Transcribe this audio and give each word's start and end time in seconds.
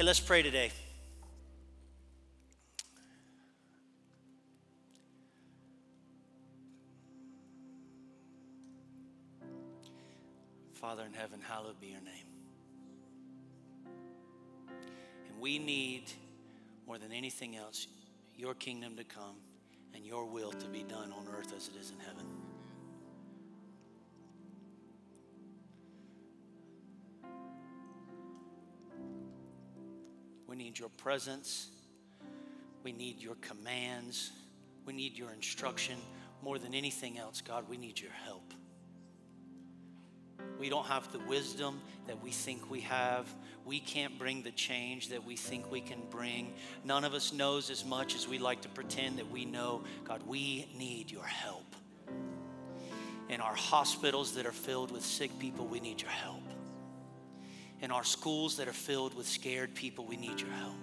Hey, 0.00 0.06
let's 0.06 0.18
pray 0.18 0.40
today. 0.40 0.70
Father 10.72 11.04
in 11.04 11.12
heaven, 11.12 11.38
hallowed 11.46 11.78
be 11.82 11.88
your 11.88 12.00
name. 12.00 12.24
And 15.28 15.38
we 15.38 15.58
need, 15.58 16.04
more 16.86 16.96
than 16.96 17.12
anything 17.12 17.56
else, 17.56 17.86
your 18.34 18.54
kingdom 18.54 18.96
to 18.96 19.04
come 19.04 19.36
and 19.94 20.06
your 20.06 20.24
will 20.24 20.52
to 20.52 20.66
be 20.68 20.82
done 20.82 21.12
on 21.12 21.26
earth 21.36 21.52
as 21.54 21.68
it 21.68 21.78
is 21.78 21.90
in 21.90 21.98
heaven. 21.98 22.39
Need 30.60 30.78
your 30.78 30.90
presence. 30.90 31.68
We 32.84 32.92
need 32.92 33.18
your 33.18 33.36
commands. 33.36 34.30
We 34.84 34.92
need 34.92 35.16
your 35.16 35.32
instruction. 35.32 35.96
More 36.42 36.58
than 36.58 36.74
anything 36.74 37.18
else, 37.18 37.40
God, 37.40 37.64
we 37.68 37.78
need 37.78 37.98
your 37.98 38.12
help. 38.24 38.52
We 40.58 40.68
don't 40.68 40.86
have 40.86 41.10
the 41.12 41.18
wisdom 41.20 41.80
that 42.06 42.22
we 42.22 42.30
think 42.30 42.70
we 42.70 42.80
have. 42.80 43.26
We 43.64 43.80
can't 43.80 44.18
bring 44.18 44.42
the 44.42 44.50
change 44.50 45.08
that 45.08 45.24
we 45.24 45.36
think 45.36 45.70
we 45.70 45.80
can 45.80 46.00
bring. 46.10 46.52
None 46.84 47.04
of 47.04 47.14
us 47.14 47.32
knows 47.32 47.70
as 47.70 47.84
much 47.84 48.14
as 48.14 48.28
we 48.28 48.38
like 48.38 48.60
to 48.62 48.68
pretend 48.68 49.18
that 49.18 49.30
we 49.30 49.46
know. 49.46 49.84
God, 50.04 50.22
we 50.26 50.68
need 50.76 51.10
your 51.10 51.24
help. 51.24 51.74
In 53.30 53.40
our 53.40 53.54
hospitals 53.54 54.34
that 54.34 54.44
are 54.44 54.52
filled 54.52 54.90
with 54.90 55.04
sick 55.04 55.38
people, 55.38 55.66
we 55.66 55.80
need 55.80 56.02
your 56.02 56.10
help. 56.10 56.42
In 57.82 57.90
our 57.90 58.04
schools 58.04 58.56
that 58.58 58.68
are 58.68 58.72
filled 58.72 59.14
with 59.14 59.26
scared 59.26 59.74
people, 59.74 60.04
we 60.04 60.16
need 60.16 60.40
your 60.40 60.50
help 60.50 60.76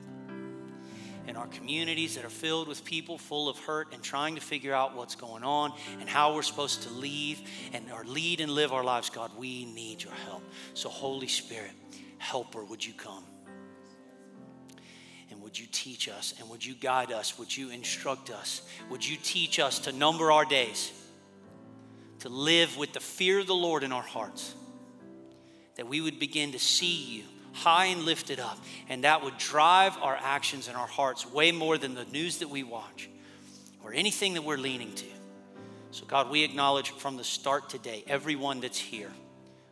in 1.27 1.35
our 1.35 1.47
communities 1.47 2.15
that 2.15 2.23
are 2.23 2.29
filled 2.29 2.67
with 2.67 2.85
people 2.85 3.17
full 3.17 3.49
of 3.49 3.59
hurt 3.59 3.93
and 3.93 4.01
trying 4.01 4.35
to 4.35 4.41
figure 4.41 4.73
out 4.73 4.95
what's 4.95 5.15
going 5.15 5.43
on 5.43 5.73
and 5.99 6.09
how 6.09 6.33
we're 6.33 6.41
supposed 6.41 6.83
to 6.83 6.89
leave 6.89 7.41
and 7.73 7.91
or 7.91 8.03
lead 8.05 8.39
and 8.39 8.51
live 8.51 8.71
our 8.71 8.83
lives, 8.83 9.09
God, 9.09 9.31
we 9.37 9.65
need 9.65 10.01
your 10.01 10.13
help. 10.25 10.41
So, 10.73 10.89
Holy 10.89 11.27
Spirit, 11.27 11.71
helper, 12.17 12.63
would 12.63 12.85
you 12.85 12.93
come? 12.93 13.25
And 15.29 15.41
would 15.41 15.59
you 15.59 15.67
teach 15.69 16.07
us? 16.07 16.33
And 16.39 16.49
would 16.49 16.65
you 16.65 16.73
guide 16.73 17.11
us? 17.11 17.37
Would 17.37 17.55
you 17.55 17.71
instruct 17.71 18.29
us? 18.29 18.61
Would 18.89 19.05
you 19.05 19.17
teach 19.21 19.59
us 19.59 19.79
to 19.79 19.91
number 19.91 20.31
our 20.31 20.45
days, 20.45 20.93
to 22.19 22.29
live 22.29 22.77
with 22.77 22.93
the 22.93 23.01
fear 23.01 23.39
of 23.39 23.47
the 23.47 23.55
Lord 23.55 23.83
in 23.83 23.91
our 23.91 24.01
hearts, 24.01 24.55
that 25.77 25.87
we 25.87 26.01
would 26.01 26.19
begin 26.19 26.51
to 26.51 26.59
see 26.59 27.03
you 27.03 27.23
high 27.57 27.85
and 27.85 28.03
lifted 28.03 28.39
up. 28.39 28.59
And 28.89 29.03
that 29.03 29.23
would 29.23 29.37
drive 29.37 29.97
our 30.01 30.17
actions 30.19 30.67
and 30.67 30.77
our 30.77 30.87
hearts 30.87 31.25
way 31.31 31.51
more 31.51 31.77
than 31.77 31.95
the 31.95 32.05
news 32.05 32.37
that 32.39 32.49
we 32.49 32.63
watch 32.63 33.09
or 33.83 33.93
anything 33.93 34.33
that 34.35 34.43
we're 34.43 34.57
leaning 34.57 34.93
to. 34.93 35.05
So, 35.91 36.05
God, 36.05 36.29
we 36.29 36.43
acknowledge 36.43 36.91
from 36.91 37.17
the 37.17 37.23
start 37.23 37.69
today 37.69 38.03
everyone 38.07 38.59
that's 38.59 38.77
here, 38.77 39.11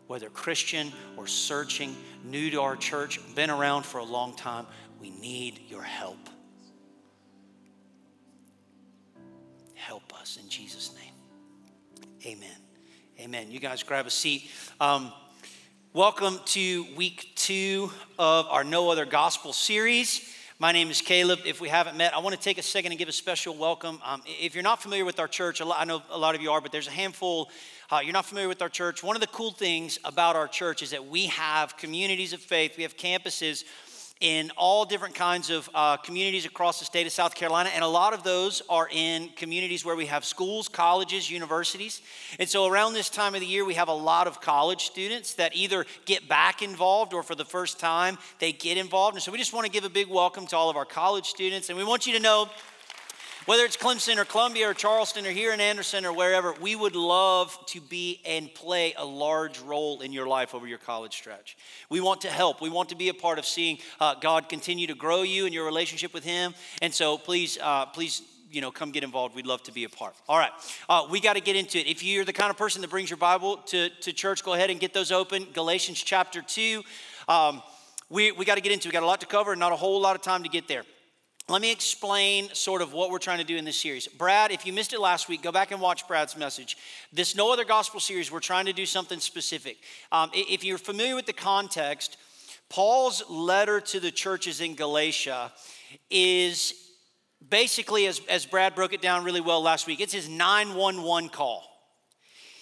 whether 0.08 0.30
Christian 0.30 0.92
or 1.18 1.28
searching, 1.28 1.96
new 2.24 2.50
to 2.52 2.62
our 2.62 2.76
church, 2.76 3.20
been 3.36 3.50
around 3.50 3.86
for 3.86 4.00
a 4.00 4.04
long 4.04 4.36
time, 4.36 4.66
we 5.00 5.12
need 5.12 5.60
your 5.68 5.84
help. 5.84 6.30
Help 9.76 10.20
us 10.20 10.40
in 10.42 10.50
Jesus' 10.50 10.96
name. 10.96 11.14
Amen. 12.26 12.58
Amen. 13.20 13.52
You 13.52 13.60
guys 13.60 13.84
grab 13.84 14.08
a 14.08 14.10
seat. 14.10 14.50
Um, 14.80 15.12
Welcome 15.96 16.42
to 16.48 16.86
week 16.98 17.32
two 17.36 17.90
of 18.20 18.48
our 18.50 18.66
No 18.66 18.90
Other 18.90 19.06
Gospel 19.06 19.54
series. 19.54 20.30
My 20.60 20.74
name 20.74 20.90
is 20.90 21.00
Caleb. 21.00 21.40
If 21.46 21.62
we 21.62 21.70
haven't 21.70 21.96
met, 21.96 22.14
I 22.14 22.20
want 22.20 22.36
to 22.36 22.42
take 22.42 22.58
a 22.58 22.62
second 22.62 22.92
and 22.92 23.00
give 23.00 23.08
a 23.08 23.14
special 23.14 23.56
welcome. 23.56 24.02
Um, 24.04 24.22
if 24.26 24.56
you're 24.56 24.62
not 24.62 24.82
familiar 24.82 25.06
with 25.06 25.22
our 25.22 25.30
church, 25.30 25.62
I 25.62 25.86
know 25.86 26.04
a 26.10 26.18
lot 26.18 26.36
of 26.36 26.42
you 26.42 26.52
are, 26.52 26.60
but 26.60 26.74
there's 26.74 26.90
a 26.90 26.92
handful. 26.92 27.50
Uh, 27.90 28.02
you're 28.04 28.12
not 28.12 28.26
familiar 28.26 28.50
with 28.50 28.62
our 28.62 28.68
church. 28.68 29.04
One 29.04 29.16
of 29.16 29.22
the 29.22 29.28
cool 29.28 29.52
things 29.52 29.98
about 30.04 30.36
our 30.36 30.50
church 30.50 30.84
is 30.84 30.90
that 30.90 31.08
we 31.08 31.28
have 31.28 31.78
communities 31.78 32.34
of 32.34 32.42
faith, 32.42 32.76
we 32.76 32.84
have 32.84 32.98
campuses 32.98 33.64
in 34.22 34.50
all 34.56 34.86
different 34.86 35.14
kinds 35.14 35.50
of 35.50 35.70
uh, 35.74 35.98
communities 35.98 36.46
across 36.46 36.80
the 36.80 36.86
state 36.86 37.06
of 37.06 37.12
South 37.12 37.36
Carolina, 37.36 37.70
and 37.74 37.84
a 37.84 37.88
lot 37.88 38.14
of 38.14 38.24
those 38.24 38.62
are 38.70 38.88
in 38.90 39.30
communities 39.36 39.84
where 39.84 39.96
we 39.96 40.06
have 40.06 40.24
schools, 40.24 40.70
colleges, 40.70 41.30
universities. 41.30 42.02
And 42.40 42.48
so, 42.48 42.66
around 42.66 42.94
this 42.94 43.10
time 43.10 43.36
of 43.36 43.42
the 43.42 43.46
year, 43.46 43.66
we 43.66 43.74
have 43.74 43.90
a 43.90 43.94
lot 43.94 44.28
of 44.28 44.40
college 44.40 44.86
students 44.86 45.34
that 45.34 45.54
either 45.54 45.86
get 46.06 46.30
back 46.30 46.62
involved 46.62 47.14
or 47.14 47.24
for 47.24 47.36
the 47.36 47.44
first 47.44 47.78
time 47.78 48.18
they 48.40 48.54
get 48.54 48.78
involved. 48.78 49.16
And 49.16 49.24
so, 49.24 49.34
we 49.34 49.38
just 49.38 49.54
want 49.54 49.66
to 49.66 49.72
give 49.72 49.84
a 49.84 49.90
big 49.90 50.08
welcome 50.08 50.48
to 50.48 50.56
all 50.56 50.70
of 50.70 50.78
our 50.78 50.86
college 50.86 51.26
students, 51.28 51.70
and 51.70 51.78
we 51.78 51.84
want 51.84 52.08
you 52.08 52.14
to 52.14 52.20
know 52.22 52.50
whether 53.46 53.64
it's 53.64 53.78
Clemson 53.78 54.18
or 54.18 54.26
Columbia 54.26 54.70
or 54.70 54.74
Charleston 54.74 55.26
or 55.26 55.30
here 55.30 55.54
in 55.54 55.62
Anderson 55.62 56.04
or 56.04 56.12
wherever, 56.14 56.54
we 56.54 56.76
would 56.76 56.96
love 56.96 57.56
to 57.68 57.80
be 57.80 58.20
and 58.26 58.52
play 58.54 58.96
a 58.98 59.06
large 59.06 59.60
role 59.60 60.02
in 60.02 60.12
your 60.12 60.28
life 60.28 60.56
over 60.56 60.66
your 60.66 60.80
college 60.80 61.14
stretch. 61.14 61.56
We 61.90 62.02
want 62.02 62.22
to 62.22 62.30
help. 62.30 62.60
We 62.60 62.70
want 62.70 62.90
to 62.90 62.96
be 62.96 63.10
a 63.10 63.14
part 63.14 63.38
of 63.38 63.46
seeing 63.46 63.78
uh, 64.00 64.16
God 64.16 64.50
continue 64.50 64.88
to 64.88 64.96
grow 64.96 65.22
you 65.22 65.46
and 65.46 65.54
your 65.54 65.66
relationship 65.66 66.12
with 66.12 66.24
Him. 66.24 66.56
And 66.82 66.92
so 66.92 67.20
please, 67.20 67.60
uh, 67.62 67.86
please 67.86 68.24
you 68.50 68.62
know, 68.62 68.72
come 68.72 68.92
get 68.92 69.04
involved. 69.04 69.36
We'd 69.36 69.46
love 69.46 69.62
to 69.64 69.72
be 69.72 69.84
a 69.84 69.90
part. 69.90 70.16
All 70.28 70.40
right, 70.40 70.52
uh, 70.90 71.06
we 71.12 71.20
got 71.20 71.34
to 71.34 71.42
get 71.42 71.56
into 71.56 71.78
it. 71.78 71.88
If 71.88 72.04
you're 72.04 72.26
the 72.26 72.34
kind 72.34 72.50
of 72.50 72.58
person 72.58 72.82
that 72.82 72.90
brings 72.90 73.10
your 73.10 73.18
Bible 73.18 73.58
to, 73.58 73.90
to 73.90 74.14
church, 74.14 74.44
go 74.44 74.54
ahead 74.54 74.70
and 74.72 74.80
get 74.80 74.94
those 74.94 75.12
open. 75.12 75.46
Galatians 75.54 76.02
chapter 76.02 76.42
2. 76.42 76.82
Um, 77.28 77.62
we 78.10 78.32
we 78.32 78.46
got 78.46 78.56
to 78.56 78.62
get 78.62 78.72
into. 78.72 78.88
it. 78.88 78.92
We 78.92 78.94
got 78.94 79.04
a 79.04 79.08
lot 79.08 79.20
to 79.22 79.28
cover, 79.28 79.52
and 79.52 79.60
not 79.60 79.72
a 79.72 79.76
whole 79.76 80.00
lot 80.00 80.16
of 80.16 80.22
time 80.22 80.44
to 80.44 80.50
get 80.50 80.68
there. 80.68 80.84
Let 81.48 81.62
me 81.62 81.72
explain 81.72 82.50
sort 82.54 82.82
of 82.82 82.92
what 82.92 83.12
we're 83.12 83.20
trying 83.20 83.38
to 83.38 83.44
do 83.44 83.56
in 83.56 83.66
this 83.66 83.80
series. 83.80 84.08
Brad, 84.08 84.52
if 84.52 84.66
you 84.66 84.74
missed 84.74 84.94
it 84.94 85.00
last 85.00 85.30
week, 85.30 85.44
go 85.44 85.52
back 85.52 85.70
and 85.70 85.80
watch 85.80 86.08
Brad's 86.08 86.36
message. 86.36 86.76
This 87.14 87.36
No 87.36 87.54
Other 87.54 87.64
Gospel 87.64 88.00
series, 88.00 88.32
we're 88.32 88.40
trying 88.40 88.66
to 88.66 88.74
do 88.74 88.88
something 88.88 89.20
specific. 89.20 89.78
Um, 90.12 90.32
if 90.34 90.64
you're 90.64 90.80
familiar 90.80 91.16
with 91.16 91.28
the 91.28 91.34
context, 91.34 92.18
Paul's 92.68 93.22
letter 93.30 93.80
to 93.80 94.00
the 94.00 94.10
churches 94.10 94.60
in 94.60 94.74
Galatia 94.74 95.52
is 96.10 96.74
basically, 97.48 98.08
as, 98.08 98.22
as 98.28 98.48
Brad 98.48 98.74
broke 98.74 98.94
it 98.94 99.04
down 99.04 99.24
really 99.24 99.40
well 99.40 99.62
last 99.62 99.86
week, 99.86 100.02
it's 100.02 100.14
his 100.14 100.28
911 100.28 101.30
call. 101.30 101.75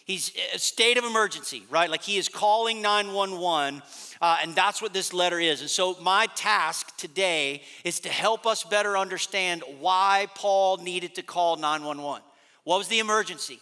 He's 0.06 0.34
a 0.54 0.60
state 0.60 0.98
of 0.98 1.06
emergency, 1.06 1.64
right? 1.70 1.90
Like 1.90 2.02
he 2.02 2.18
is 2.18 2.28
calling 2.28 2.82
911 2.82 3.82
uh, 4.24 4.38
and 4.42 4.56
that's 4.56 4.82
what 4.82 4.94
this 4.94 5.14
letter 5.14 5.38
is. 5.38 5.60
And 5.60 5.70
so, 5.70 5.98
my 6.02 6.28
task 6.28 6.96
today 6.96 7.62
is 7.84 8.00
to 8.00 8.10
help 8.10 8.48
us 8.48 8.64
better 8.64 8.98
understand 8.98 9.64
why 9.82 10.28
Paul 10.34 10.78
needed 10.78 11.16
to 11.16 11.24
call 11.24 11.58
911. 11.58 12.24
What 12.64 12.78
was 12.78 12.88
the 12.88 13.00
emergency? 13.00 13.60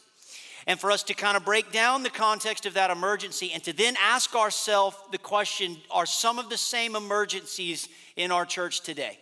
And 0.67 0.79
for 0.79 0.91
us 0.91 1.01
to 1.03 1.15
kind 1.15 1.35
of 1.35 1.43
break 1.43 1.71
down 1.71 2.03
the 2.03 2.11
context 2.11 2.67
of 2.67 2.75
that 2.75 2.91
emergency 2.91 3.51
and 3.51 3.63
to 3.63 3.73
then 3.73 3.95
ask 3.99 4.35
ourselves 4.35 4.95
the 5.11 5.17
question 5.17 5.77
are 5.89 6.05
some 6.05 6.37
of 6.37 6.49
the 6.49 6.57
same 6.57 6.95
emergencies 6.95 7.89
in 8.15 8.31
our 8.31 8.45
church 8.45 8.81
today? 8.81 9.17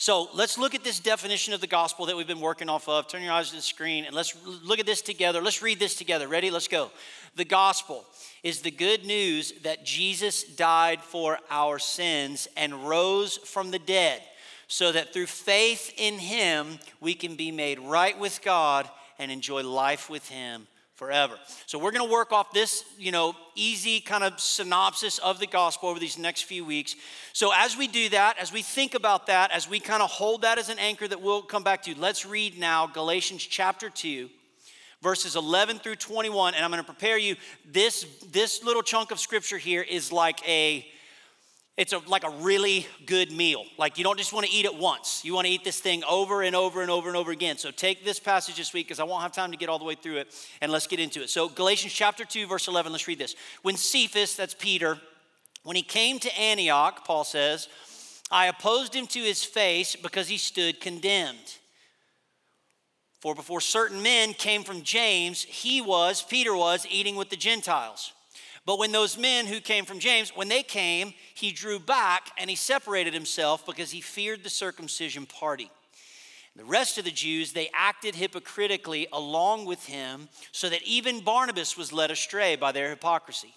So 0.00 0.28
let's 0.32 0.56
look 0.58 0.76
at 0.76 0.84
this 0.84 1.00
definition 1.00 1.52
of 1.54 1.60
the 1.60 1.66
gospel 1.66 2.06
that 2.06 2.16
we've 2.16 2.24
been 2.24 2.38
working 2.38 2.68
off 2.68 2.88
of. 2.88 3.08
Turn 3.08 3.20
your 3.20 3.32
eyes 3.32 3.50
to 3.50 3.56
the 3.56 3.62
screen 3.62 4.04
and 4.04 4.14
let's 4.14 4.36
look 4.62 4.78
at 4.78 4.86
this 4.86 5.02
together. 5.02 5.42
Let's 5.42 5.60
read 5.60 5.80
this 5.80 5.96
together. 5.96 6.28
Ready? 6.28 6.52
Let's 6.52 6.68
go. 6.68 6.92
The 7.34 7.44
gospel 7.44 8.04
is 8.44 8.60
the 8.60 8.70
good 8.70 9.04
news 9.04 9.52
that 9.64 9.84
Jesus 9.84 10.44
died 10.44 11.00
for 11.00 11.40
our 11.50 11.80
sins 11.80 12.46
and 12.56 12.88
rose 12.88 13.38
from 13.38 13.72
the 13.72 13.80
dead, 13.80 14.22
so 14.68 14.92
that 14.92 15.12
through 15.12 15.26
faith 15.26 15.92
in 15.96 16.14
him 16.14 16.78
we 17.00 17.14
can 17.14 17.34
be 17.34 17.50
made 17.50 17.80
right 17.80 18.16
with 18.16 18.40
God 18.42 18.88
and 19.18 19.32
enjoy 19.32 19.64
life 19.64 20.08
with 20.08 20.28
him 20.28 20.68
forever. 20.98 21.38
So 21.66 21.78
we're 21.78 21.92
going 21.92 22.04
to 22.04 22.12
work 22.12 22.32
off 22.32 22.52
this, 22.52 22.84
you 22.98 23.12
know, 23.12 23.36
easy 23.54 24.00
kind 24.00 24.24
of 24.24 24.40
synopsis 24.40 25.18
of 25.18 25.38
the 25.38 25.46
gospel 25.46 25.88
over 25.88 26.00
these 26.00 26.18
next 26.18 26.42
few 26.42 26.64
weeks. 26.64 26.96
So 27.32 27.52
as 27.54 27.76
we 27.76 27.86
do 27.86 28.08
that, 28.08 28.36
as 28.36 28.52
we 28.52 28.62
think 28.62 28.94
about 28.94 29.28
that, 29.28 29.52
as 29.52 29.70
we 29.70 29.78
kind 29.78 30.02
of 30.02 30.10
hold 30.10 30.42
that 30.42 30.58
as 30.58 30.70
an 30.70 30.78
anchor 30.80 31.06
that 31.06 31.22
we'll 31.22 31.42
come 31.42 31.62
back 31.62 31.84
to, 31.84 31.96
let's 31.96 32.26
read 32.26 32.58
now 32.58 32.88
Galatians 32.88 33.46
chapter 33.46 33.88
2 33.88 34.28
verses 35.00 35.36
11 35.36 35.78
through 35.78 35.94
21 35.94 36.54
and 36.54 36.64
i'm 36.64 36.72
going 36.72 36.82
to 36.82 36.84
prepare 36.84 37.16
you 37.16 37.36
this 37.70 38.04
this 38.32 38.64
little 38.64 38.82
chunk 38.82 39.12
of 39.12 39.20
scripture 39.20 39.56
here 39.56 39.80
is 39.80 40.10
like 40.10 40.40
a 40.48 40.84
it's 41.78 41.92
a, 41.92 41.98
like 42.08 42.24
a 42.24 42.30
really 42.40 42.88
good 43.06 43.30
meal. 43.30 43.64
Like 43.78 43.98
you 43.98 44.04
don't 44.04 44.18
just 44.18 44.32
want 44.32 44.44
to 44.44 44.52
eat 44.52 44.64
it 44.64 44.74
once. 44.74 45.24
You 45.24 45.32
want 45.32 45.46
to 45.46 45.52
eat 45.52 45.62
this 45.62 45.78
thing 45.78 46.02
over 46.04 46.42
and 46.42 46.56
over 46.56 46.82
and 46.82 46.90
over 46.90 47.06
and 47.06 47.16
over 47.16 47.30
again. 47.30 47.56
So 47.56 47.70
take 47.70 48.04
this 48.04 48.18
passage 48.18 48.56
this 48.56 48.74
week 48.74 48.88
because 48.88 48.98
I 48.98 49.04
won't 49.04 49.22
have 49.22 49.30
time 49.30 49.52
to 49.52 49.56
get 49.56 49.68
all 49.68 49.78
the 49.78 49.84
way 49.84 49.94
through 49.94 50.16
it. 50.16 50.34
And 50.60 50.72
let's 50.72 50.88
get 50.88 50.98
into 50.98 51.22
it. 51.22 51.30
So 51.30 51.48
Galatians 51.48 51.92
chapter 51.92 52.24
2, 52.24 52.48
verse 52.48 52.66
11, 52.66 52.90
let's 52.90 53.06
read 53.06 53.20
this. 53.20 53.36
When 53.62 53.76
Cephas, 53.76 54.34
that's 54.34 54.54
Peter, 54.54 54.98
when 55.62 55.76
he 55.76 55.82
came 55.82 56.18
to 56.18 56.36
Antioch, 56.36 57.04
Paul 57.04 57.22
says, 57.22 57.68
I 58.28 58.46
opposed 58.46 58.92
him 58.92 59.06
to 59.06 59.20
his 59.20 59.44
face 59.44 59.94
because 59.94 60.26
he 60.26 60.36
stood 60.36 60.80
condemned. 60.80 61.58
For 63.20 63.36
before 63.36 63.60
certain 63.60 64.02
men 64.02 64.32
came 64.32 64.64
from 64.64 64.82
James, 64.82 65.42
he 65.42 65.80
was, 65.80 66.22
Peter 66.22 66.56
was, 66.56 66.88
eating 66.90 67.14
with 67.14 67.30
the 67.30 67.36
Gentiles. 67.36 68.12
But 68.68 68.78
when 68.78 68.92
those 68.92 69.16
men 69.16 69.46
who 69.46 69.62
came 69.62 69.86
from 69.86 69.98
James, 69.98 70.36
when 70.36 70.48
they 70.48 70.62
came, 70.62 71.14
he 71.32 71.52
drew 71.52 71.78
back 71.78 72.32
and 72.36 72.50
he 72.50 72.54
separated 72.54 73.14
himself 73.14 73.64
because 73.64 73.92
he 73.92 74.02
feared 74.02 74.44
the 74.44 74.50
circumcision 74.50 75.24
party. 75.24 75.70
The 76.54 76.66
rest 76.66 76.98
of 76.98 77.06
the 77.06 77.10
Jews, 77.10 77.54
they 77.54 77.70
acted 77.72 78.14
hypocritically 78.14 79.06
along 79.10 79.64
with 79.64 79.86
him, 79.86 80.28
so 80.52 80.68
that 80.68 80.82
even 80.82 81.20
Barnabas 81.20 81.78
was 81.78 81.94
led 81.94 82.10
astray 82.10 82.56
by 82.56 82.72
their 82.72 82.90
hypocrisy. 82.90 83.54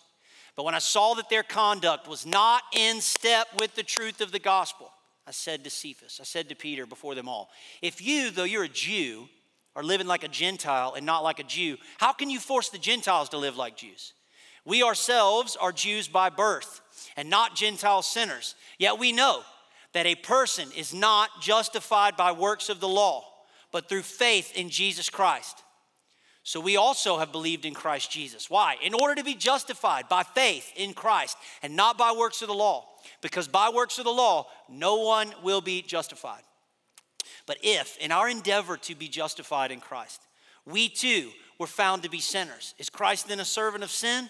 But 0.55 0.63
when 0.63 0.75
I 0.75 0.79
saw 0.79 1.13
that 1.15 1.29
their 1.29 1.43
conduct 1.43 2.07
was 2.07 2.25
not 2.25 2.63
in 2.71 3.01
step 3.01 3.47
with 3.59 3.75
the 3.75 3.83
truth 3.83 4.21
of 4.21 4.31
the 4.31 4.39
gospel, 4.39 4.93
I 5.27 5.31
said 5.31 5.65
to 5.65 5.69
Cephas, 5.69 6.19
I 6.21 6.23
said 6.23 6.47
to 6.47 6.55
Peter 6.55 6.85
before 6.85 7.15
them 7.15 7.27
all, 7.27 7.49
if 7.81 8.01
you, 8.01 8.31
though 8.31 8.45
you're 8.45 8.63
a 8.63 8.69
Jew, 8.69 9.27
are 9.75 9.83
living 9.83 10.07
like 10.07 10.23
a 10.23 10.29
Gentile 10.29 10.93
and 10.95 11.05
not 11.05 11.21
like 11.21 11.39
a 11.39 11.43
Jew, 11.43 11.75
how 11.97 12.13
can 12.13 12.29
you 12.29 12.39
force 12.39 12.69
the 12.69 12.77
Gentiles 12.77 13.27
to 13.27 13.37
live 13.37 13.57
like 13.57 13.75
Jews? 13.75 14.13
We 14.65 14.83
ourselves 14.83 15.55
are 15.55 15.71
Jews 15.71 16.07
by 16.07 16.29
birth 16.29 16.81
and 17.17 17.29
not 17.29 17.55
Gentile 17.55 18.01
sinners. 18.01 18.55
Yet 18.77 18.99
we 18.99 19.11
know 19.11 19.41
that 19.93 20.05
a 20.05 20.15
person 20.15 20.69
is 20.75 20.93
not 20.93 21.29
justified 21.41 22.15
by 22.15 22.31
works 22.31 22.69
of 22.69 22.79
the 22.79 22.87
law, 22.87 23.25
but 23.71 23.89
through 23.89 24.03
faith 24.03 24.55
in 24.55 24.69
Jesus 24.69 25.09
Christ. 25.09 25.63
So 26.43 26.59
we 26.59 26.75
also 26.75 27.19
have 27.19 27.31
believed 27.31 27.65
in 27.65 27.73
Christ 27.73 28.11
Jesus. 28.11 28.49
Why? 28.49 28.75
In 28.81 28.93
order 28.93 29.15
to 29.15 29.23
be 29.23 29.35
justified 29.35 30.09
by 30.09 30.23
faith 30.23 30.71
in 30.75 30.93
Christ 30.93 31.37
and 31.61 31.75
not 31.75 31.97
by 31.97 32.13
works 32.17 32.41
of 32.41 32.47
the 32.47 32.53
law. 32.53 32.87
Because 33.21 33.47
by 33.47 33.69
works 33.69 33.99
of 33.99 34.05
the 34.05 34.11
law, 34.11 34.47
no 34.69 34.97
one 34.97 35.33
will 35.43 35.61
be 35.61 35.81
justified. 35.81 36.41
But 37.45 37.57
if, 37.61 37.97
in 37.97 38.11
our 38.11 38.29
endeavor 38.29 38.77
to 38.77 38.95
be 38.95 39.07
justified 39.07 39.71
in 39.71 39.79
Christ, 39.79 40.21
we 40.65 40.89
too 40.89 41.29
were 41.59 41.67
found 41.67 42.03
to 42.03 42.09
be 42.09 42.19
sinners, 42.19 42.73
is 42.79 42.89
Christ 42.89 43.27
then 43.27 43.39
a 43.39 43.45
servant 43.45 43.83
of 43.83 43.91
sin? 43.91 44.29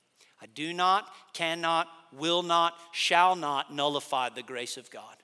I 0.41 0.47
do 0.47 0.73
not, 0.73 1.07
cannot, 1.33 1.87
will 2.11 2.43
not, 2.43 2.73
shall 2.91 3.35
not 3.35 3.73
nullify 3.73 4.29
the 4.29 4.43
grace 4.43 4.77
of 4.77 4.89
God. 4.89 5.15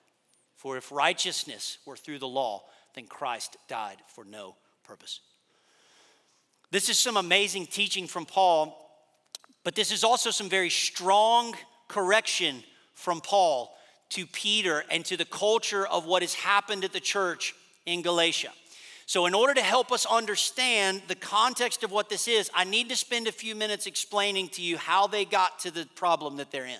For 0.55 0.77
if 0.77 0.91
righteousness 0.91 1.77
were 1.85 1.97
through 1.97 2.19
the 2.19 2.27
law, 2.27 2.63
then 2.95 3.05
Christ 3.07 3.57
died 3.67 3.97
for 4.07 4.25
no 4.25 4.55
purpose. 4.83 5.21
This 6.71 6.89
is 6.89 6.99
some 6.99 7.17
amazing 7.17 7.67
teaching 7.67 8.07
from 8.07 8.25
Paul 8.25 8.87
but 9.67 9.75
this 9.75 9.91
is 9.91 10.05
also 10.05 10.31
some 10.31 10.47
very 10.47 10.69
strong 10.69 11.53
correction 11.89 12.63
from 12.93 13.19
Paul 13.19 13.75
to 14.11 14.25
Peter 14.25 14.85
and 14.89 15.03
to 15.03 15.17
the 15.17 15.25
culture 15.25 15.85
of 15.85 16.05
what 16.05 16.21
has 16.21 16.33
happened 16.33 16.85
at 16.85 16.93
the 16.93 17.01
church 17.01 17.53
in 17.85 18.01
Galatia. 18.01 18.53
So, 19.07 19.25
in 19.25 19.33
order 19.33 19.53
to 19.53 19.61
help 19.61 19.93
us 19.93 20.05
understand 20.05 21.01
the 21.07 21.15
context 21.15 21.81
of 21.81 21.93
what 21.93 22.09
this 22.09 22.27
is, 22.27 22.51
I 22.53 22.65
need 22.65 22.89
to 22.89 22.95
spend 22.97 23.25
a 23.25 23.31
few 23.31 23.55
minutes 23.55 23.87
explaining 23.87 24.49
to 24.49 24.61
you 24.61 24.75
how 24.75 25.07
they 25.07 25.23
got 25.23 25.59
to 25.59 25.71
the 25.71 25.87
problem 25.95 26.35
that 26.37 26.51
they're 26.51 26.65
in. 26.65 26.79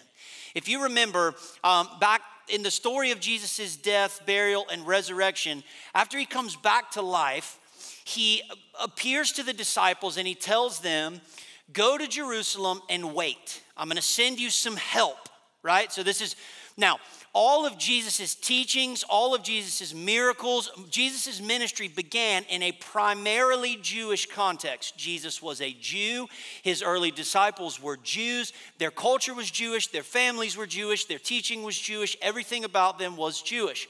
If 0.53 0.67
you 0.67 0.83
remember, 0.83 1.35
um, 1.63 1.87
back 2.01 2.21
in 2.49 2.63
the 2.63 2.71
story 2.71 3.11
of 3.11 3.21
Jesus' 3.21 3.77
death, 3.77 4.19
burial, 4.25 4.65
and 4.69 4.85
resurrection, 4.85 5.63
after 5.95 6.17
he 6.17 6.25
comes 6.25 6.57
back 6.57 6.91
to 6.91 7.01
life, 7.01 7.59
he 8.03 8.41
appears 8.77 9.31
to 9.31 9.43
the 9.43 9.53
disciples 9.53 10.17
and 10.17 10.27
he 10.27 10.35
tells 10.35 10.81
them 10.81 11.21
Go 11.71 11.97
to 11.97 12.07
Jerusalem 12.07 12.81
and 12.89 13.13
wait. 13.13 13.61
I'm 13.77 13.87
going 13.87 13.95
to 13.95 14.01
send 14.01 14.37
you 14.37 14.49
some 14.49 14.75
help, 14.75 15.29
right? 15.63 15.91
So, 15.93 16.03
this 16.03 16.19
is 16.19 16.35
now 16.75 16.99
all 17.37 17.67
of 17.67 17.77
Jesus' 17.77 18.33
teachings, 18.33 19.03
all 19.07 19.35
of 19.35 19.43
Jesus' 19.43 19.93
miracles, 19.93 20.71
Jesus' 20.89 21.39
ministry 21.39 21.87
began 21.87 22.43
in 22.45 22.63
a 22.63 22.71
primarily 22.71 23.77
Jewish 23.79 24.25
context. 24.25 24.97
Jesus 24.97 25.39
was 25.39 25.61
a 25.61 25.71
Jew, 25.71 26.27
his 26.63 26.81
early 26.81 27.11
disciples 27.11 27.79
were 27.79 27.95
Jews, 27.97 28.53
their 28.79 28.89
culture 28.89 29.35
was 29.35 29.51
Jewish, 29.51 29.85
their 29.85 30.01
families 30.01 30.57
were 30.57 30.65
Jewish, 30.65 31.05
their 31.05 31.19
teaching 31.19 31.61
was 31.61 31.77
Jewish, 31.77 32.17
everything 32.23 32.63
about 32.63 32.97
them 32.97 33.15
was 33.15 33.43
Jewish. 33.43 33.87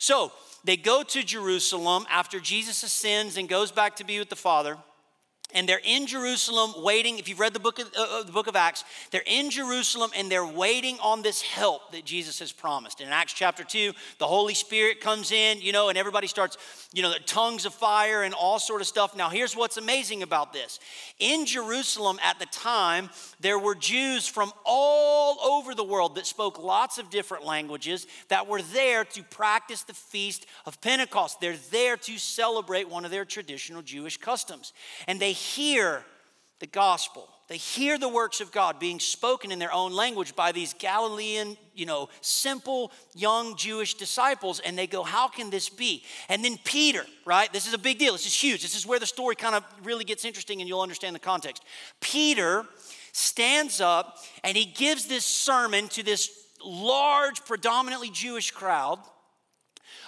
So, 0.00 0.32
they 0.64 0.76
go 0.76 1.04
to 1.04 1.22
Jerusalem 1.22 2.06
after 2.10 2.40
Jesus 2.40 2.82
ascends 2.82 3.36
and 3.36 3.48
goes 3.48 3.70
back 3.70 3.96
to 3.96 4.04
be 4.04 4.18
with 4.18 4.30
the 4.30 4.36
Father 4.36 4.76
and 5.54 5.68
they're 5.68 5.80
in 5.84 6.06
Jerusalem 6.06 6.74
waiting. 6.82 7.18
If 7.18 7.28
you've 7.28 7.40
read 7.40 7.52
the 7.52 7.60
book 7.60 7.78
of, 7.78 7.90
uh, 7.96 8.22
the 8.22 8.32
book 8.32 8.46
of 8.46 8.56
Acts, 8.56 8.84
they're 9.10 9.22
in 9.26 9.50
Jerusalem 9.50 10.10
and 10.16 10.30
they're 10.30 10.46
waiting 10.46 10.98
on 11.02 11.22
this 11.22 11.42
help 11.42 11.92
that 11.92 12.04
Jesus 12.04 12.38
has 12.38 12.52
promised. 12.52 13.00
In 13.00 13.08
Acts 13.08 13.32
chapter 13.32 13.64
2, 13.64 13.92
the 14.18 14.26
Holy 14.26 14.54
Spirit 14.54 15.00
comes 15.00 15.32
in, 15.32 15.60
you 15.60 15.72
know, 15.72 15.88
and 15.88 15.98
everybody 15.98 16.26
starts, 16.26 16.56
you 16.92 17.02
know, 17.02 17.12
tongues 17.26 17.64
of 17.66 17.74
fire 17.74 18.22
and 18.22 18.34
all 18.34 18.58
sort 18.58 18.80
of 18.80 18.86
stuff. 18.86 19.16
Now, 19.16 19.28
here's 19.28 19.56
what's 19.56 19.76
amazing 19.76 20.22
about 20.22 20.52
this. 20.52 20.78
In 21.18 21.46
Jerusalem 21.46 22.18
at 22.22 22.38
the 22.38 22.46
time, 22.46 23.10
there 23.40 23.58
were 23.58 23.74
Jews 23.74 24.26
from 24.26 24.52
all 24.64 25.38
over 25.40 25.74
the 25.74 25.84
world 25.84 26.14
that 26.16 26.26
spoke 26.26 26.62
lots 26.62 26.98
of 26.98 27.10
different 27.10 27.44
languages 27.44 28.06
that 28.28 28.46
were 28.46 28.62
there 28.62 29.04
to 29.04 29.22
practice 29.22 29.82
the 29.82 29.94
feast 29.94 30.46
of 30.66 30.80
Pentecost. 30.80 31.40
They're 31.40 31.56
there 31.70 31.96
to 31.96 32.18
celebrate 32.18 32.88
one 32.88 33.04
of 33.04 33.10
their 33.10 33.24
traditional 33.24 33.82
Jewish 33.82 34.16
customs. 34.16 34.72
And 35.06 35.20
they 35.20 35.32
hear 35.40 36.04
the 36.60 36.66
gospel. 36.66 37.28
They 37.48 37.56
hear 37.56 37.98
the 37.98 38.08
works 38.08 38.40
of 38.40 38.52
God 38.52 38.78
being 38.78 39.00
spoken 39.00 39.50
in 39.50 39.58
their 39.58 39.72
own 39.72 39.92
language 39.92 40.36
by 40.36 40.52
these 40.52 40.72
Galilean, 40.72 41.56
you 41.74 41.84
know, 41.84 42.08
simple 42.20 42.92
young 43.16 43.56
Jewish 43.56 43.94
disciples, 43.94 44.60
and 44.60 44.78
they 44.78 44.86
go, 44.86 45.02
How 45.02 45.26
can 45.26 45.50
this 45.50 45.68
be? 45.68 46.04
And 46.28 46.44
then 46.44 46.58
Peter, 46.62 47.04
right? 47.24 47.52
This 47.52 47.66
is 47.66 47.74
a 47.74 47.78
big 47.78 47.98
deal. 47.98 48.12
This 48.12 48.26
is 48.26 48.40
huge. 48.40 48.62
This 48.62 48.76
is 48.76 48.86
where 48.86 49.00
the 49.00 49.06
story 49.06 49.34
kind 49.34 49.56
of 49.56 49.64
really 49.82 50.04
gets 50.04 50.24
interesting 50.24 50.60
and 50.60 50.68
you'll 50.68 50.80
understand 50.80 51.16
the 51.16 51.20
context. 51.20 51.64
Peter 52.00 52.64
stands 53.10 53.80
up 53.80 54.18
and 54.44 54.56
he 54.56 54.64
gives 54.64 55.06
this 55.06 55.24
sermon 55.24 55.88
to 55.88 56.04
this 56.04 56.30
large, 56.64 57.44
predominantly 57.46 58.10
Jewish 58.10 58.52
crowd 58.52 59.00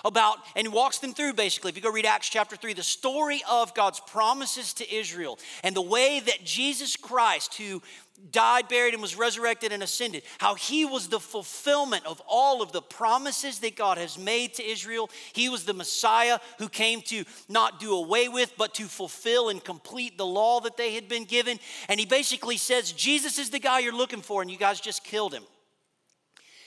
about 0.05 0.39
and 0.57 0.73
walks 0.73 0.99
them 0.99 1.15
through 1.15 1.35
basically, 1.35 1.71
if 1.71 1.77
you 1.77 1.83
go 1.83 1.91
read 1.91 2.07
Acts 2.07 2.29
chapter 2.29 2.57
3, 2.57 2.73
the 2.73 2.83
story 2.83 3.43
of 3.51 3.75
God's 3.75 4.01
promises 4.01 4.73
to 4.75 4.95
Israel 4.95 5.39
and 5.63 5.75
the 5.75 5.83
way 5.83 6.21
that 6.21 6.45
Jesus 6.45 6.97
Christ, 6.97 7.55
who 7.57 7.83
died, 8.31 8.69
buried, 8.69 8.95
and 8.95 9.03
was 9.03 9.17
resurrected 9.17 9.73
and 9.73 9.83
ascended, 9.83 10.23
how 10.39 10.55
he 10.55 10.85
was 10.85 11.09
the 11.09 11.19
fulfillment 11.19 12.07
of 12.07 12.23
all 12.27 12.63
of 12.63 12.73
the 12.73 12.83
promises 12.83 13.59
that 13.61 13.77
God 13.77 13.99
has 13.99 14.19
made 14.19 14.55
to 14.55 14.65
Israel. 14.65 15.11
He 15.33 15.49
was 15.49 15.65
the 15.65 15.75
Messiah 15.75 16.39
who 16.59 16.69
came 16.69 17.03
to 17.03 17.25
not 17.49 17.81
do 17.81 17.95
away 17.95 18.29
with, 18.29 18.53
but 18.57 18.75
to 18.75 18.85
fulfill 18.85 19.49
and 19.49 19.63
complete 19.63 20.19
the 20.19 20.27
law 20.27 20.61
that 20.61 20.77
they 20.77 20.95
had 20.95 21.09
been 21.09 21.25
given. 21.25 21.59
And 21.89 21.99
he 21.99 22.07
basically 22.07 22.57
says, 22.57 22.93
Jesus 22.93 23.39
is 23.39 23.51
the 23.51 23.59
guy 23.59 23.81
you're 23.81 23.97
looking 23.97 24.23
for, 24.23 24.43
and 24.43 24.51
you 24.51 24.59
guys 24.59 24.81
just 24.81 25.05
killed 25.05 25.35
him. 25.35 25.45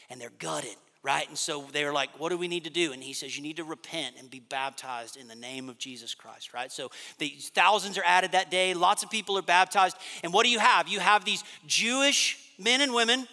And 0.10 0.20
they're 0.20 0.32
gutted 0.38 0.76
right? 1.06 1.30
And 1.30 1.38
so 1.38 1.66
they 1.72 1.86
were 1.86 1.94
like, 1.94 2.10
What 2.20 2.30
do 2.30 2.38
we 2.38 2.48
need 2.48 2.64
to 2.64 2.72
do? 2.72 2.92
And 2.92 3.02
he 3.02 3.14
says, 3.14 3.38
You 3.38 3.44
need 3.44 3.58
to 3.58 3.64
repent 3.64 4.16
and 4.18 4.30
be 4.30 4.40
baptized 4.40 5.16
in 5.16 5.28
the 5.28 5.36
name 5.36 5.70
of 5.70 5.78
Jesus 5.78 6.16
Christ, 6.16 6.54
right? 6.54 6.72
So 6.72 6.90
the 7.20 7.30
thousands 7.54 7.98
are 8.00 8.04
added 8.04 8.32
that 8.32 8.50
day. 8.50 8.74
Lots 8.74 9.04
of 9.04 9.12
people 9.12 9.38
are 9.38 9.44
baptized. 9.44 9.96
And 10.24 10.34
what 10.34 10.46
do 10.46 10.52
you 10.52 10.60
have? 10.60 10.88
You 10.88 11.00
have 11.00 11.24
these 11.24 11.44
Jewish 11.68 12.40
men 12.58 12.82
and 12.82 12.92
women 12.92 13.28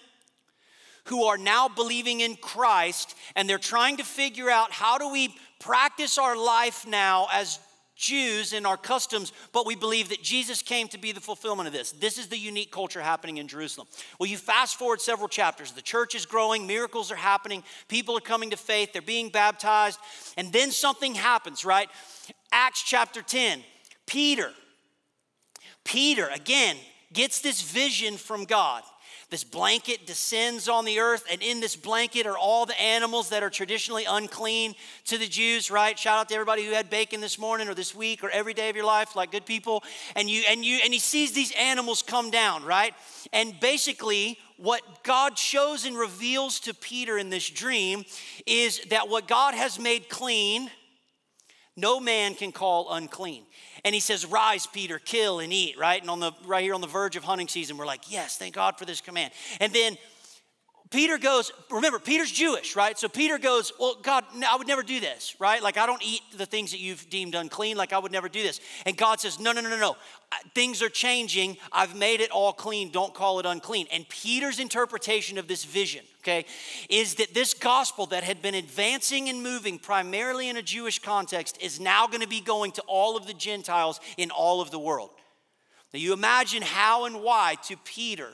who 1.07 1.25
are 1.25 1.39
now 1.39 1.67
believing 1.67 2.21
in 2.21 2.37
Christ 2.37 3.17
and 3.35 3.49
they're 3.49 3.59
trying 3.59 3.97
to 3.97 4.05
figure 4.05 4.51
out 4.51 4.71
how 4.71 4.99
do 4.99 5.11
we 5.11 5.35
practice 5.59 6.19
our 6.19 6.37
life 6.37 6.87
now 6.87 7.27
as 7.33 7.59
Jews 8.03 8.53
in 8.53 8.67
our 8.67 8.77
customs, 8.77 9.33
but 9.53 9.65
we 9.65 9.77
believe 9.77 10.09
that 10.09 10.23
Jesus 10.23 10.61
came 10.61 10.89
to 10.89 10.99
be 10.99 11.13
the 11.13 11.21
fulfillment 11.21 11.69
of 11.69 11.73
this. 11.73 11.93
This 11.93 12.19
is 12.19 12.27
the 12.27 12.37
unique 12.37 12.73
culture 12.73 13.01
happening 13.01 13.37
in 13.37 13.47
Jerusalem. 13.47 13.87
Well, 14.19 14.29
you 14.29 14.37
fast 14.37 14.77
forward 14.77 15.01
several 15.01 15.29
chapters. 15.29 15.71
The 15.71 15.83
church 15.83 16.17
is 16.17 16.27
growing, 16.27 16.67
miracles 16.67 17.13
are 17.13 17.17
happening, 17.17 17.63
people 17.87 18.17
are 18.17 18.21
coming 18.21 18.51
to 18.51 18.57
faith, 18.57 18.93
they're 18.93 19.03
being 19.03 19.29
baptized, 19.29 20.01
and 20.37 20.53
then 20.53 20.73
something 20.73 21.15
happens, 21.15 21.65
right? 21.65 21.89
Acts 22.51 22.83
chapter 22.83 23.23
10, 23.23 23.63
Peter. 24.05 24.51
Peter, 25.85 26.29
again, 26.35 26.77
gets 27.13 27.41
this 27.41 27.63
vision 27.63 28.17
from 28.17 28.45
God. 28.45 28.83
This 29.33 29.45
blanket 29.45 30.05
descends 30.05 30.69
on 30.69 30.85
the 30.85 30.99
earth, 30.99 31.25
and 31.33 31.41
in 31.41 31.61
this 31.61 31.75
blanket 31.75 32.27
are 32.27 32.37
all 32.37 32.67
the 32.67 32.79
animals 32.79 33.31
that 33.31 33.43
are 33.43 33.49
traditionally 33.49 34.05
unclean 34.05 34.75
to 35.07 35.17
the 35.17 35.27
Jews, 35.27 35.71
right? 35.71 35.99
Shout 35.99 36.19
out 36.19 36.29
to 36.29 36.35
everybody 36.35 36.67
who 36.67 36.73
had 36.73 36.91
bacon 36.91 37.23
this 37.23 37.39
morning 37.39 37.67
or 37.67 37.73
this 37.73 37.95
week 37.95 38.23
or 38.23 38.29
every 38.29 38.53
day 38.53 38.69
of 38.69 38.77
your 38.77 38.85
life, 38.85 39.17
like 39.17 39.33
good 39.33 39.47
people. 39.47 39.85
And 40.17 40.29
you 40.29 40.43
and 40.51 40.63
you 40.63 40.81
and 40.85 40.93
he 40.93 40.99
sees 40.99 41.33
these 41.33 41.51
animals 41.53 42.03
come 42.03 42.31
down, 42.31 42.63
right? 42.63 42.93
And 43.33 43.59
basically, 43.59 44.39
what 44.59 44.83
God 45.03 45.39
shows 45.39 45.87
and 45.87 45.97
reveals 45.97 46.61
to 46.61 46.75
Peter 46.75 47.17
in 47.17 47.31
this 47.31 47.49
dream 47.49 48.05
is 48.45 48.81
that 48.91 49.09
what 49.09 49.27
God 49.27 49.55
has 49.55 49.79
made 49.79 50.11
clean, 50.11 50.71
no 51.75 52.01
man 52.01 52.35
can 52.35 52.53
call 52.53 52.93
unclean. 52.93 53.47
And 53.85 53.95
he 53.95 54.01
says, 54.01 54.25
Rise, 54.25 54.67
Peter, 54.67 54.99
kill 54.99 55.41
and 55.41 55.53
eat, 55.53 55.79
right? 55.79 56.01
And 56.01 56.11
on 56.11 56.21
the 56.21 56.33
right 56.45 56.63
here 56.63 56.75
on 56.75 56.81
the 56.81 56.87
verge 56.87 57.17
of 57.17 57.25
hunting 57.25 57.49
season, 57.49 57.77
we're 57.77 57.87
like, 57.87 58.11
Yes, 58.11 58.37
thank 58.37 58.55
God 58.55 58.79
for 58.79 58.85
this 58.85 59.01
command. 59.01 59.33
And 59.61 59.73
then 59.73 59.97
Peter 60.93 61.17
goes, 61.17 61.51
remember, 61.71 61.99
Peter's 61.99 62.31
Jewish, 62.31 62.77
right? 62.77 62.99
So 62.99 63.09
Peter 63.09 63.39
goes, 63.39 63.73
Well, 63.81 63.97
God, 64.03 64.25
I 64.47 64.57
would 64.57 64.69
never 64.69 64.83
do 64.83 65.01
this, 65.01 65.35
right? 65.41 65.63
Like, 65.63 65.79
I 65.79 65.87
don't 65.87 66.03
eat 66.05 66.21
the 66.37 66.45
things 66.45 66.71
that 66.73 66.81
you've 66.81 67.09
deemed 67.09 67.35
unclean. 67.35 67.79
Like, 67.79 67.95
I 67.95 67.99
would 67.99 68.13
never 68.13 68.29
do 68.29 68.43
this. 68.43 68.61
And 68.85 68.97
God 68.97 69.19
says, 69.19 69.41
No, 69.41 69.53
no, 69.53 69.63
no, 69.63 69.71
no, 69.71 69.79
no. 69.79 69.97
Things 70.55 70.83
are 70.83 70.91
changing. 70.91 71.57
I've 71.73 71.97
made 71.97 72.21
it 72.21 72.31
all 72.31 72.53
clean. 72.53 72.91
Don't 72.91 73.15
call 73.15 73.41
it 73.41 73.47
unclean. 73.47 73.87
And 73.91 74.07
Peter's 74.09 74.59
interpretation 74.59 75.39
of 75.39 75.49
this 75.49 75.65
vision, 75.65 76.05
okay, 76.23 76.47
is 76.89 77.17
that 77.17 77.35
this 77.35 77.53
gospel 77.55 78.07
that 78.07 78.23
had 78.23 78.41
been 78.41 78.55
advancing 78.55 79.29
and 79.29 79.43
moving 79.43 79.79
primarily 79.79 80.49
in 80.49 80.57
a 80.57 80.63
Jewish 80.63 81.01
context 81.01 81.61
is 81.61 81.81
now 81.81 82.07
going 82.07 82.21
to 82.23 82.29
be 82.29 82.41
going 82.41 82.73
to 82.73 82.83
all 82.83 83.17
of 83.17 83.27
the 83.27 83.35
Gentiles 83.35 84.01
in 84.17 84.31
all 84.31 84.61
of 84.61 84.71
the 84.71 84.79
world. 84.79 85.11
Now, 85.93 85.99
you 85.99 86.13
imagine 86.13 86.63
how 86.63 87.05
and 87.05 87.23
why 87.23 87.57
to 87.65 87.77
Peter 87.85 88.29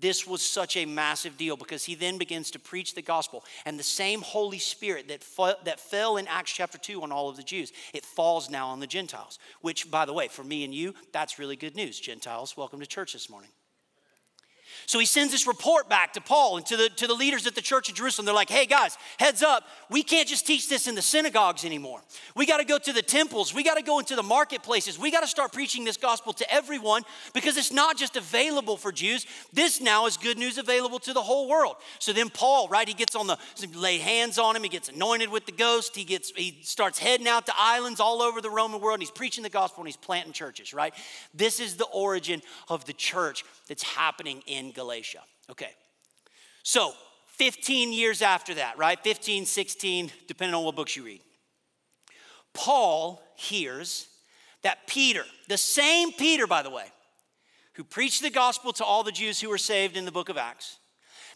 this 0.00 0.26
was 0.26 0.42
such 0.42 0.76
a 0.76 0.86
massive 0.86 1.36
deal 1.36 1.56
because 1.56 1.84
he 1.84 1.94
then 1.94 2.16
begins 2.16 2.50
to 2.52 2.58
preach 2.58 2.94
the 2.94 3.02
gospel. 3.02 3.44
And 3.66 3.78
the 3.78 3.84
same 3.84 4.22
Holy 4.22 4.58
Spirit 4.58 5.08
that, 5.08 5.22
that 5.64 5.78
fell 5.78 6.16
in 6.16 6.26
Acts 6.26 6.52
chapter 6.52 6.78
2 6.78 7.02
on 7.02 7.12
all 7.12 7.28
of 7.28 7.36
the 7.36 7.42
Jews, 7.42 7.70
it 7.92 8.04
falls 8.04 8.48
now 8.48 8.68
on 8.68 8.80
the 8.80 8.86
Gentiles. 8.86 9.38
Which, 9.60 9.90
by 9.90 10.06
the 10.06 10.14
way, 10.14 10.28
for 10.28 10.42
me 10.42 10.64
and 10.64 10.74
you, 10.74 10.94
that's 11.12 11.38
really 11.38 11.56
good 11.56 11.76
news. 11.76 12.00
Gentiles, 12.00 12.56
welcome 12.56 12.80
to 12.80 12.86
church 12.86 13.12
this 13.12 13.28
morning. 13.28 13.50
So 14.90 14.98
he 14.98 15.06
sends 15.06 15.30
this 15.30 15.46
report 15.46 15.88
back 15.88 16.14
to 16.14 16.20
Paul 16.20 16.56
and 16.56 16.66
to 16.66 16.76
the, 16.76 16.88
to 16.88 17.06
the 17.06 17.14
leaders 17.14 17.46
at 17.46 17.54
the 17.54 17.60
church 17.60 17.88
of 17.88 17.94
Jerusalem. 17.94 18.26
They're 18.26 18.34
like, 18.34 18.50
hey 18.50 18.66
guys, 18.66 18.98
heads 19.20 19.40
up, 19.40 19.62
we 19.88 20.02
can't 20.02 20.26
just 20.26 20.48
teach 20.48 20.68
this 20.68 20.88
in 20.88 20.96
the 20.96 21.00
synagogues 21.00 21.64
anymore. 21.64 22.02
We 22.34 22.44
got 22.44 22.56
to 22.56 22.64
go 22.64 22.76
to 22.76 22.92
the 22.92 23.00
temples, 23.00 23.54
we 23.54 23.62
got 23.62 23.76
to 23.76 23.84
go 23.84 24.00
into 24.00 24.16
the 24.16 24.24
marketplaces, 24.24 24.98
we 24.98 25.12
got 25.12 25.20
to 25.20 25.28
start 25.28 25.52
preaching 25.52 25.84
this 25.84 25.96
gospel 25.96 26.32
to 26.32 26.52
everyone 26.52 27.04
because 27.34 27.56
it's 27.56 27.72
not 27.72 27.98
just 27.98 28.16
available 28.16 28.76
for 28.76 28.90
Jews. 28.90 29.26
This 29.52 29.80
now 29.80 30.06
is 30.06 30.16
good 30.16 30.36
news 30.36 30.58
available 30.58 30.98
to 30.98 31.12
the 31.12 31.22
whole 31.22 31.48
world. 31.48 31.76
So 32.00 32.12
then 32.12 32.28
Paul, 32.28 32.66
right, 32.66 32.88
he 32.88 32.94
gets 32.94 33.14
on 33.14 33.28
the, 33.28 33.38
lay 33.76 33.98
hands 33.98 34.40
on 34.40 34.56
him, 34.56 34.64
he 34.64 34.68
gets 34.68 34.88
anointed 34.88 35.28
with 35.28 35.46
the 35.46 35.52
ghost, 35.52 35.94
he 35.94 36.02
gets, 36.02 36.32
he 36.34 36.58
starts 36.62 36.98
heading 36.98 37.28
out 37.28 37.46
to 37.46 37.52
islands 37.56 38.00
all 38.00 38.22
over 38.22 38.40
the 38.40 38.50
Roman 38.50 38.80
world, 38.80 38.94
and 38.94 39.02
he's 39.02 39.12
preaching 39.12 39.44
the 39.44 39.50
gospel 39.50 39.82
and 39.82 39.86
he's 39.86 39.96
planting 39.96 40.32
churches, 40.32 40.74
right? 40.74 40.92
This 41.32 41.60
is 41.60 41.76
the 41.76 41.86
origin 41.92 42.42
of 42.68 42.86
the 42.86 42.92
church 42.92 43.44
that's 43.68 43.84
happening 43.84 44.42
in 44.48 44.72
Galatia. 44.80 45.20
Okay. 45.50 45.70
So, 46.62 46.94
15 47.36 47.92
years 47.92 48.22
after 48.22 48.54
that, 48.54 48.78
right? 48.78 48.98
15, 49.02 49.44
16, 49.44 50.10
depending 50.26 50.54
on 50.54 50.64
what 50.64 50.74
books 50.74 50.96
you 50.96 51.04
read. 51.04 51.20
Paul 52.54 53.22
hears 53.36 54.08
that 54.62 54.86
Peter, 54.86 55.24
the 55.48 55.58
same 55.58 56.12
Peter, 56.12 56.46
by 56.46 56.62
the 56.62 56.70
way, 56.70 56.86
who 57.74 57.84
preached 57.84 58.22
the 58.22 58.30
gospel 58.30 58.72
to 58.74 58.84
all 58.84 59.02
the 59.02 59.12
Jews 59.12 59.38
who 59.38 59.50
were 59.50 59.58
saved 59.58 59.98
in 59.98 60.06
the 60.06 60.12
book 60.12 60.30
of 60.30 60.38
Acts, 60.38 60.78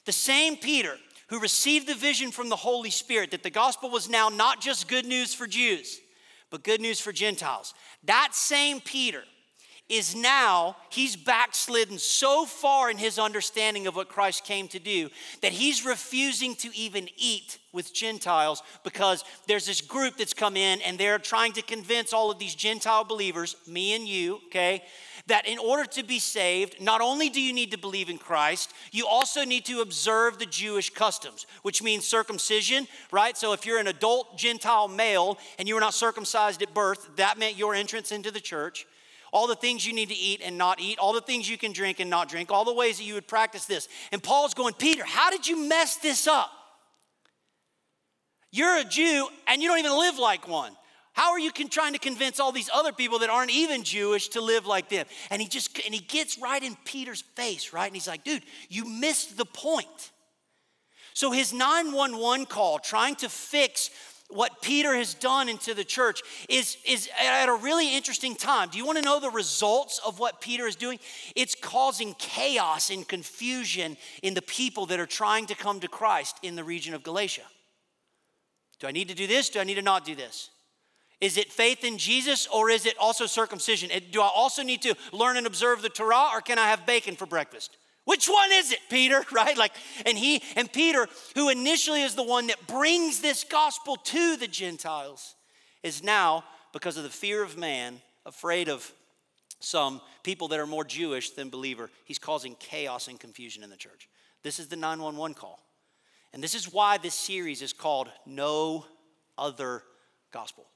the 0.06 0.12
same 0.12 0.56
Peter 0.56 0.96
who 1.28 1.38
received 1.38 1.86
the 1.86 1.94
vision 1.94 2.30
from 2.30 2.48
the 2.48 2.56
Holy 2.56 2.90
Spirit 2.90 3.30
that 3.30 3.42
the 3.42 3.50
gospel 3.50 3.90
was 3.90 4.08
now 4.08 4.30
not 4.30 4.60
just 4.60 4.88
good 4.88 5.06
news 5.06 5.34
for 5.34 5.46
Jews, 5.46 6.00
but 6.50 6.64
good 6.64 6.80
news 6.80 7.00
for 7.00 7.12
Gentiles. 7.12 7.74
That 8.04 8.30
same 8.32 8.80
Peter 8.80 9.22
is 9.88 10.14
now 10.14 10.76
he's 10.88 11.14
backslidden 11.14 11.98
so 11.98 12.46
far 12.46 12.90
in 12.90 12.96
his 12.96 13.18
understanding 13.18 13.86
of 13.86 13.94
what 13.94 14.08
Christ 14.08 14.44
came 14.44 14.66
to 14.68 14.78
do 14.78 15.10
that 15.42 15.52
he's 15.52 15.84
refusing 15.84 16.54
to 16.56 16.74
even 16.74 17.08
eat 17.18 17.58
with 17.70 17.92
Gentiles 17.92 18.62
because 18.82 19.24
there's 19.46 19.66
this 19.66 19.82
group 19.82 20.16
that's 20.16 20.32
come 20.32 20.56
in 20.56 20.80
and 20.80 20.96
they're 20.96 21.18
trying 21.18 21.52
to 21.52 21.62
convince 21.62 22.14
all 22.14 22.30
of 22.30 22.38
these 22.38 22.54
Gentile 22.54 23.04
believers, 23.04 23.56
me 23.66 23.94
and 23.94 24.08
you, 24.08 24.40
okay, 24.46 24.82
that 25.26 25.46
in 25.46 25.58
order 25.58 25.84
to 25.84 26.02
be 26.02 26.18
saved, 26.18 26.80
not 26.80 27.02
only 27.02 27.28
do 27.28 27.40
you 27.40 27.52
need 27.52 27.72
to 27.72 27.78
believe 27.78 28.08
in 28.08 28.16
Christ, 28.16 28.72
you 28.90 29.06
also 29.06 29.44
need 29.44 29.66
to 29.66 29.80
observe 29.80 30.38
the 30.38 30.46
Jewish 30.46 30.90
customs, 30.90 31.46
which 31.62 31.82
means 31.82 32.06
circumcision, 32.06 32.86
right? 33.10 33.36
So 33.36 33.52
if 33.52 33.66
you're 33.66 33.78
an 33.78 33.88
adult 33.88 34.38
Gentile 34.38 34.88
male 34.88 35.38
and 35.58 35.68
you 35.68 35.74
were 35.74 35.80
not 35.80 35.94
circumcised 35.94 36.62
at 36.62 36.72
birth, 36.72 37.16
that 37.16 37.38
meant 37.38 37.58
your 37.58 37.74
entrance 37.74 38.12
into 38.12 38.30
the 38.30 38.40
church 38.40 38.86
all 39.34 39.48
the 39.48 39.56
things 39.56 39.84
you 39.84 39.92
need 39.92 40.08
to 40.08 40.14
eat 40.14 40.40
and 40.42 40.56
not 40.56 40.80
eat, 40.80 40.96
all 41.00 41.12
the 41.12 41.20
things 41.20 41.50
you 41.50 41.58
can 41.58 41.72
drink 41.72 41.98
and 41.98 42.08
not 42.08 42.28
drink, 42.28 42.52
all 42.52 42.64
the 42.64 42.72
ways 42.72 42.98
that 42.98 43.04
you 43.04 43.14
would 43.14 43.26
practice 43.26 43.64
this. 43.66 43.88
And 44.12 44.22
Paul's 44.22 44.54
going, 44.54 44.74
Peter, 44.74 45.04
how 45.04 45.28
did 45.28 45.46
you 45.46 45.68
mess 45.68 45.96
this 45.96 46.28
up? 46.28 46.50
You're 48.52 48.78
a 48.78 48.84
Jew 48.84 49.26
and 49.48 49.60
you 49.60 49.68
don't 49.68 49.80
even 49.80 49.98
live 49.98 50.18
like 50.18 50.46
one. 50.46 50.72
How 51.14 51.32
are 51.32 51.38
you 51.38 51.50
trying 51.50 51.94
to 51.94 51.98
convince 51.98 52.38
all 52.38 52.52
these 52.52 52.70
other 52.72 52.92
people 52.92 53.18
that 53.20 53.30
aren't 53.30 53.50
even 53.50 53.82
Jewish 53.82 54.28
to 54.30 54.40
live 54.40 54.66
like 54.66 54.88
them? 54.88 55.06
And 55.30 55.42
he 55.42 55.48
just 55.48 55.80
and 55.84 55.92
he 55.92 56.00
gets 56.00 56.38
right 56.38 56.62
in 56.62 56.76
Peter's 56.84 57.22
face, 57.34 57.72
right? 57.72 57.86
And 57.86 57.94
he's 57.94 58.08
like, 58.08 58.22
dude, 58.22 58.44
you 58.68 58.84
missed 58.84 59.36
the 59.36 59.44
point. 59.44 60.12
So 61.12 61.32
his 61.32 61.52
911 61.52 62.46
call 62.46 62.78
trying 62.78 63.16
to 63.16 63.28
fix 63.28 63.90
what 64.34 64.60
Peter 64.60 64.94
has 64.94 65.14
done 65.14 65.48
into 65.48 65.74
the 65.74 65.84
church 65.84 66.22
is, 66.48 66.76
is 66.84 67.08
at 67.20 67.48
a 67.48 67.54
really 67.54 67.94
interesting 67.94 68.34
time. 68.34 68.68
Do 68.68 68.78
you 68.78 68.84
want 68.84 68.98
to 68.98 69.04
know 69.04 69.20
the 69.20 69.30
results 69.30 70.00
of 70.04 70.18
what 70.18 70.40
Peter 70.40 70.66
is 70.66 70.74
doing? 70.74 70.98
It's 71.36 71.54
causing 71.54 72.14
chaos 72.18 72.90
and 72.90 73.06
confusion 73.06 73.96
in 74.22 74.34
the 74.34 74.42
people 74.42 74.86
that 74.86 74.98
are 74.98 75.06
trying 75.06 75.46
to 75.46 75.54
come 75.54 75.78
to 75.80 75.88
Christ 75.88 76.36
in 76.42 76.56
the 76.56 76.64
region 76.64 76.94
of 76.94 77.04
Galatia. 77.04 77.44
Do 78.80 78.88
I 78.88 78.90
need 78.90 79.08
to 79.08 79.14
do 79.14 79.28
this? 79.28 79.50
Do 79.50 79.60
I 79.60 79.64
need 79.64 79.76
to 79.76 79.82
not 79.82 80.04
do 80.04 80.16
this? 80.16 80.50
Is 81.20 81.36
it 81.36 81.52
faith 81.52 81.84
in 81.84 81.96
Jesus 81.96 82.48
or 82.48 82.70
is 82.70 82.86
it 82.86 82.96
also 82.98 83.26
circumcision? 83.26 83.90
Do 84.10 84.20
I 84.20 84.30
also 84.34 84.62
need 84.64 84.82
to 84.82 84.96
learn 85.12 85.36
and 85.36 85.46
observe 85.46 85.80
the 85.80 85.88
Torah 85.88 86.30
or 86.32 86.40
can 86.40 86.58
I 86.58 86.66
have 86.66 86.84
bacon 86.84 87.14
for 87.14 87.26
breakfast? 87.26 87.78
Which 88.04 88.28
one 88.28 88.50
is 88.52 88.72
it, 88.72 88.80
Peter? 88.90 89.24
Right? 89.32 89.56
Like, 89.56 89.72
and 90.06 90.16
he 90.16 90.42
and 90.56 90.72
Peter, 90.72 91.08
who 91.34 91.48
initially 91.48 92.02
is 92.02 92.14
the 92.14 92.22
one 92.22 92.48
that 92.48 92.66
brings 92.66 93.20
this 93.20 93.44
gospel 93.44 93.96
to 93.96 94.36
the 94.36 94.46
Gentiles, 94.46 95.34
is 95.82 96.02
now, 96.02 96.44
because 96.72 96.96
of 96.96 97.02
the 97.02 97.10
fear 97.10 97.42
of 97.42 97.56
man, 97.56 98.00
afraid 98.26 98.68
of 98.68 98.90
some 99.60 100.00
people 100.22 100.48
that 100.48 100.60
are 100.60 100.66
more 100.66 100.84
Jewish 100.84 101.30
than 101.30 101.48
believer, 101.50 101.90
he's 102.04 102.18
causing 102.18 102.54
chaos 102.60 103.08
and 103.08 103.18
confusion 103.18 103.62
in 103.62 103.70
the 103.70 103.76
church. 103.76 104.08
This 104.42 104.58
is 104.58 104.68
the 104.68 104.76
911 104.76 105.34
call. 105.34 105.58
And 106.32 106.42
this 106.42 106.54
is 106.54 106.72
why 106.72 106.98
this 106.98 107.14
series 107.14 107.62
is 107.62 107.72
called 107.72 108.08
No 108.26 108.84
Other 109.38 109.82
Gospel. 110.32 110.66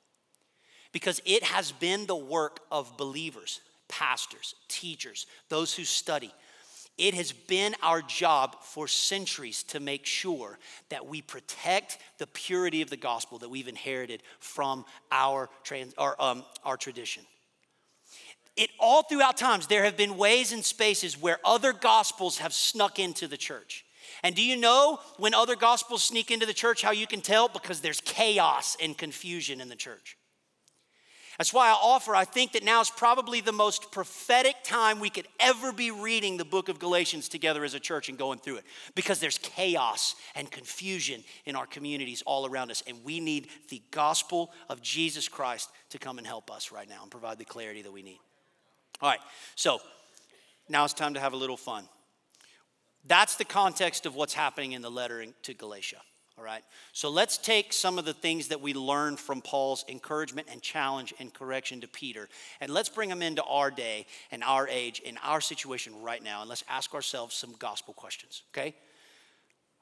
Because 0.93 1.21
it 1.27 1.43
has 1.45 1.73
been 1.73 2.07
the 2.07 2.17
work 2.17 2.61
of 2.71 2.97
believers, 2.97 3.61
pastors, 3.89 4.55
teachers, 4.69 5.27
those 5.49 5.75
who 5.75 5.85
study, 5.85 6.33
it 6.99 7.15
has 7.15 7.33
been 7.33 7.75
our 7.83 8.03
job 8.03 8.57
for 8.63 8.89
centuries 8.89 9.63
to 9.63 9.81
make 9.81 10.05
sure 10.05 10.59
that 10.91 11.07
we 11.07 11.23
protect 11.23 11.99
the 12.19 12.27
purity 12.27 12.83
of 12.83 12.91
the 12.91 12.97
gospel 12.97 13.39
that 13.39 13.49
we've 13.49 13.69
inherited 13.69 14.23
from 14.41 14.85
our, 15.13 15.49
trans, 15.63 15.95
um, 16.19 16.45
our 16.65 16.77
tradition. 16.77 17.23
It 18.57 18.71
all 18.81 19.05
throughout 19.05 19.37
times, 19.37 19.69
there 19.69 19.85
have 19.85 19.97
been 19.97 20.19
ways 20.19 20.53
and 20.53 20.65
spaces 20.65 21.17
where 21.17 21.39
other 21.45 21.73
gospels 21.73 22.39
have 22.39 22.53
snuck 22.53 22.99
into 22.99 23.29
the 23.29 23.37
church. 23.37 23.85
And 24.25 24.35
do 24.35 24.43
you 24.43 24.57
know 24.57 24.99
when 25.17 25.33
other 25.33 25.55
gospels 25.55 26.03
sneak 26.03 26.33
into 26.33 26.47
the 26.47 26.53
church 26.53 26.83
how 26.83 26.91
you 26.91 27.07
can 27.07 27.21
tell? 27.21 27.49
Because 27.49 27.81
there's 27.81 28.01
chaos 28.01 28.77
and 28.83 28.99
confusion 28.99 29.61
in 29.61 29.69
the 29.69 29.77
church. 29.77 30.18
That's 31.39 31.53
why 31.53 31.69
I 31.69 31.73
offer, 31.73 32.17
I 32.17 32.25
think 32.25 32.53
that 32.53 32.65
now 32.65 32.81
is 32.81 32.91
probably 32.91 33.41
the 33.41 33.53
most 33.53 33.93
prophetic 33.93 34.57
time 34.65 34.99
we 34.99 35.09
could 35.09 35.29
ever 35.39 35.73
be 35.73 35.93
reading 35.93 36.37
the 36.37 36.45
book 36.45 36.69
of 36.69 36.81
Galatians 36.81 37.29
together 37.29 37.65
as 37.65 37.75
a 37.75 37.81
church 37.81 38.09
and 38.09 38.19
going 38.19 38.41
through 38.41 38.57
it 38.57 38.65
because 38.97 39.21
there's 39.21 39.39
chaos 39.39 40.17
and 40.35 40.51
confusion 40.51 41.23
in 41.47 41.55
our 41.55 41.67
communities 41.67 42.25
all 42.27 42.45
around 42.45 42.73
us. 42.73 42.83
And 42.89 43.05
we 43.05 43.21
need 43.21 43.47
the 43.69 43.81
gospel 43.93 44.51
of 44.69 44.83
Jesus 44.83 45.29
Christ 45.29 45.71
to 45.91 45.99
come 45.99 46.19
and 46.19 46.27
help 46.27 46.51
us 46.51 46.73
right 46.73 46.89
now 46.89 47.03
and 47.03 47.11
provide 47.11 47.39
the 47.39 47.45
clarity 47.45 47.83
that 47.83 47.93
we 47.93 48.03
need. 48.03 48.19
All 49.01 49.09
right, 49.09 49.21
so 49.55 49.79
now 50.69 50.85
it's 50.85 50.93
time 50.93 51.15
to 51.15 51.21
have 51.21 51.35
a 51.35 51.37
little 51.37 51.57
fun. 51.57 51.85
That's 53.07 53.37
the 53.37 53.45
context 53.45 54.07
of 54.07 54.17
what's 54.17 54.35
happening 54.35 54.73
in 54.73 54.83
the 54.83 54.91
letter 54.91 55.25
to 55.45 55.55
Galatia. 55.55 55.99
All 56.39 56.45
right. 56.45 56.63
So 56.93 57.11
let's 57.11 57.37
take 57.37 57.73
some 57.73 57.99
of 57.99 58.05
the 58.05 58.15
things 58.15 58.49
that 58.49 58.61
we 58.61 58.73
learned 58.73 59.19
from 59.19 59.43
Paul's 59.43 59.85
encouragement 59.89 60.47
and 60.53 60.63
challenge 60.63 61.13
and 61.19 61.35
correction 61.35 61.81
to 61.81 61.89
Peter, 61.89 62.29
and 62.61 62.73
let's 62.73 62.89
bring 62.89 63.09
them 63.09 63.23
into 63.23 63.43
our 63.43 63.73
day 63.73 64.07
and 64.31 64.45
our 64.45 64.69
age 64.69 65.03
and 65.05 65.19
our 65.25 65.41
situation 65.41 66.01
right 66.01 66.23
now, 66.23 66.41
and 66.41 66.49
let's 66.49 66.63
ask 66.69 66.95
ourselves 66.95 67.35
some 67.35 67.55
gospel 67.59 67.93
questions. 67.93 68.45
Okay? 68.53 68.75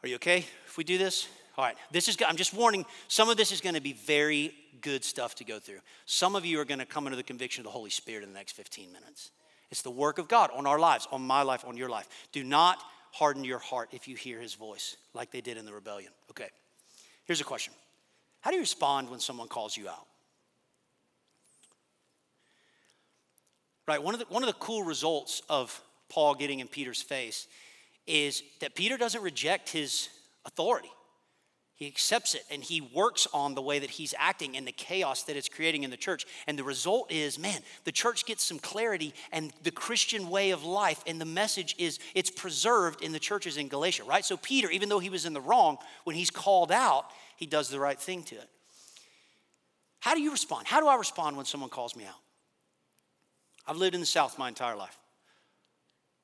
Are 0.02 0.08
you 0.08 0.14
okay 0.16 0.46
if 0.66 0.78
we 0.78 0.84
do 0.84 0.96
this? 0.96 1.28
All 1.58 1.64
right. 1.64 1.76
This 1.90 2.08
is. 2.08 2.16
I'm 2.26 2.36
just 2.36 2.54
warning. 2.54 2.86
Some 3.08 3.28
of 3.28 3.36
this 3.36 3.52
is 3.52 3.60
going 3.60 3.74
to 3.74 3.80
be 3.80 3.92
very 3.92 4.54
good 4.80 5.04
stuff 5.04 5.34
to 5.36 5.44
go 5.44 5.58
through. 5.58 5.80
Some 6.04 6.36
of 6.36 6.44
you 6.44 6.60
are 6.60 6.64
going 6.64 6.80
to 6.80 6.86
come 6.86 7.06
into 7.06 7.16
the 7.16 7.22
conviction 7.22 7.62
of 7.62 7.64
the 7.64 7.70
Holy 7.70 7.90
Spirit 7.90 8.22
in 8.22 8.32
the 8.32 8.38
next 8.38 8.52
15 8.52 8.92
minutes. 8.92 9.30
It's 9.70 9.82
the 9.82 9.90
work 9.90 10.18
of 10.18 10.28
God 10.28 10.50
on 10.54 10.66
our 10.66 10.78
lives, 10.78 11.08
on 11.10 11.22
my 11.22 11.42
life, 11.42 11.64
on 11.66 11.76
your 11.76 11.88
life. 11.88 12.08
Do 12.32 12.44
not 12.44 12.78
harden 13.16 13.44
your 13.44 13.58
heart 13.58 13.88
if 13.92 14.06
you 14.06 14.14
hear 14.14 14.38
his 14.38 14.54
voice, 14.54 14.96
like 15.14 15.30
they 15.30 15.40
did 15.40 15.56
in 15.56 15.64
the 15.64 15.72
rebellion. 15.72 16.12
Okay, 16.30 16.48
here's 17.24 17.40
a 17.40 17.44
question 17.44 17.72
How 18.40 18.50
do 18.50 18.56
you 18.56 18.60
respond 18.60 19.08
when 19.08 19.20
someone 19.20 19.48
calls 19.48 19.76
you 19.76 19.88
out? 19.88 20.06
Right, 23.88 24.02
one 24.02 24.14
of 24.14 24.20
the, 24.20 24.26
one 24.26 24.42
of 24.42 24.48
the 24.48 24.54
cool 24.54 24.82
results 24.82 25.40
of 25.48 25.80
Paul 26.08 26.34
getting 26.34 26.60
in 26.60 26.68
Peter's 26.68 27.00
face 27.00 27.46
is 28.06 28.42
that 28.60 28.74
Peter 28.74 28.96
doesn't 28.96 29.22
reject 29.22 29.70
his 29.70 30.08
authority. 30.44 30.90
He 31.76 31.86
accepts 31.86 32.34
it 32.34 32.42
and 32.50 32.62
he 32.64 32.80
works 32.80 33.28
on 33.34 33.54
the 33.54 33.60
way 33.60 33.78
that 33.78 33.90
he's 33.90 34.14
acting 34.18 34.56
and 34.56 34.66
the 34.66 34.72
chaos 34.72 35.24
that 35.24 35.36
it's 35.36 35.48
creating 35.48 35.82
in 35.82 35.90
the 35.90 35.96
church. 35.98 36.24
And 36.46 36.58
the 36.58 36.64
result 36.64 37.12
is, 37.12 37.38
man, 37.38 37.60
the 37.84 37.92
church 37.92 38.24
gets 38.24 38.42
some 38.42 38.58
clarity 38.58 39.12
and 39.30 39.52
the 39.62 39.70
Christian 39.70 40.30
way 40.30 40.52
of 40.52 40.64
life 40.64 41.04
and 41.06 41.20
the 41.20 41.26
message 41.26 41.76
is 41.78 41.98
it's 42.14 42.30
preserved 42.30 43.02
in 43.02 43.12
the 43.12 43.18
churches 43.18 43.58
in 43.58 43.68
Galatia, 43.68 44.04
right? 44.04 44.24
So 44.24 44.38
Peter, 44.38 44.70
even 44.70 44.88
though 44.88 45.00
he 45.00 45.10
was 45.10 45.26
in 45.26 45.34
the 45.34 45.40
wrong, 45.40 45.76
when 46.04 46.16
he's 46.16 46.30
called 46.30 46.72
out, 46.72 47.04
he 47.36 47.44
does 47.44 47.68
the 47.68 47.78
right 47.78 48.00
thing 48.00 48.22
to 48.24 48.36
it. 48.36 48.48
How 50.00 50.14
do 50.14 50.22
you 50.22 50.30
respond? 50.30 50.66
How 50.66 50.80
do 50.80 50.88
I 50.88 50.96
respond 50.96 51.36
when 51.36 51.44
someone 51.44 51.68
calls 51.68 51.94
me 51.94 52.04
out? 52.06 52.14
I've 53.66 53.76
lived 53.76 53.94
in 53.94 54.00
the 54.00 54.06
South 54.06 54.38
my 54.38 54.48
entire 54.48 54.76
life. 54.76 54.96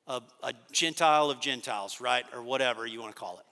A, 0.07 0.23
a 0.43 0.55
Gentile 0.73 1.31
of 1.31 1.41
Gentiles, 1.41 2.01
right? 2.01 2.25
Or 2.35 2.43
whatever 2.43 2.87
you 2.87 3.03
want 3.03 3.15
to 3.15 3.21
call 3.21 3.39
it 3.39 3.45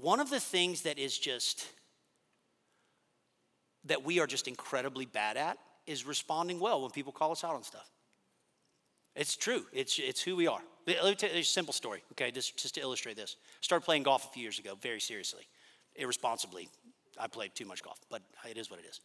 one 0.00 0.20
of 0.20 0.30
the 0.30 0.40
things 0.40 0.82
that 0.82 0.98
is 0.98 1.18
just, 1.18 1.66
that 3.84 4.04
we 4.04 4.20
are 4.20 4.26
just 4.26 4.46
incredibly 4.46 5.06
bad 5.06 5.36
at 5.36 5.58
is 5.86 6.06
responding 6.06 6.60
well 6.60 6.82
when 6.82 6.90
people 6.90 7.12
call 7.12 7.32
us 7.32 7.42
out 7.42 7.54
on 7.54 7.62
stuff. 7.62 7.88
It's 9.14 9.34
true, 9.34 9.64
it's, 9.72 9.98
it's 9.98 10.20
who 10.20 10.36
we 10.36 10.46
are. 10.46 10.60
Let 10.86 11.02
me 11.02 11.14
tell 11.14 11.30
you 11.30 11.38
a 11.38 11.42
simple 11.42 11.72
story, 11.72 12.02
okay, 12.12 12.30
just, 12.30 12.58
just 12.58 12.74
to 12.74 12.82
illustrate 12.82 13.16
this. 13.16 13.36
Started 13.62 13.84
playing 13.84 14.02
golf 14.02 14.26
a 14.26 14.28
few 14.28 14.42
years 14.42 14.58
ago, 14.58 14.76
very 14.80 15.00
seriously, 15.00 15.48
irresponsibly. 15.94 16.68
I 17.18 17.26
played 17.26 17.54
too 17.54 17.64
much 17.64 17.82
golf, 17.82 17.98
but 18.10 18.20
it 18.48 18.58
is 18.58 18.70
what 18.70 18.78
it 18.78 18.84
is. 18.86 19.00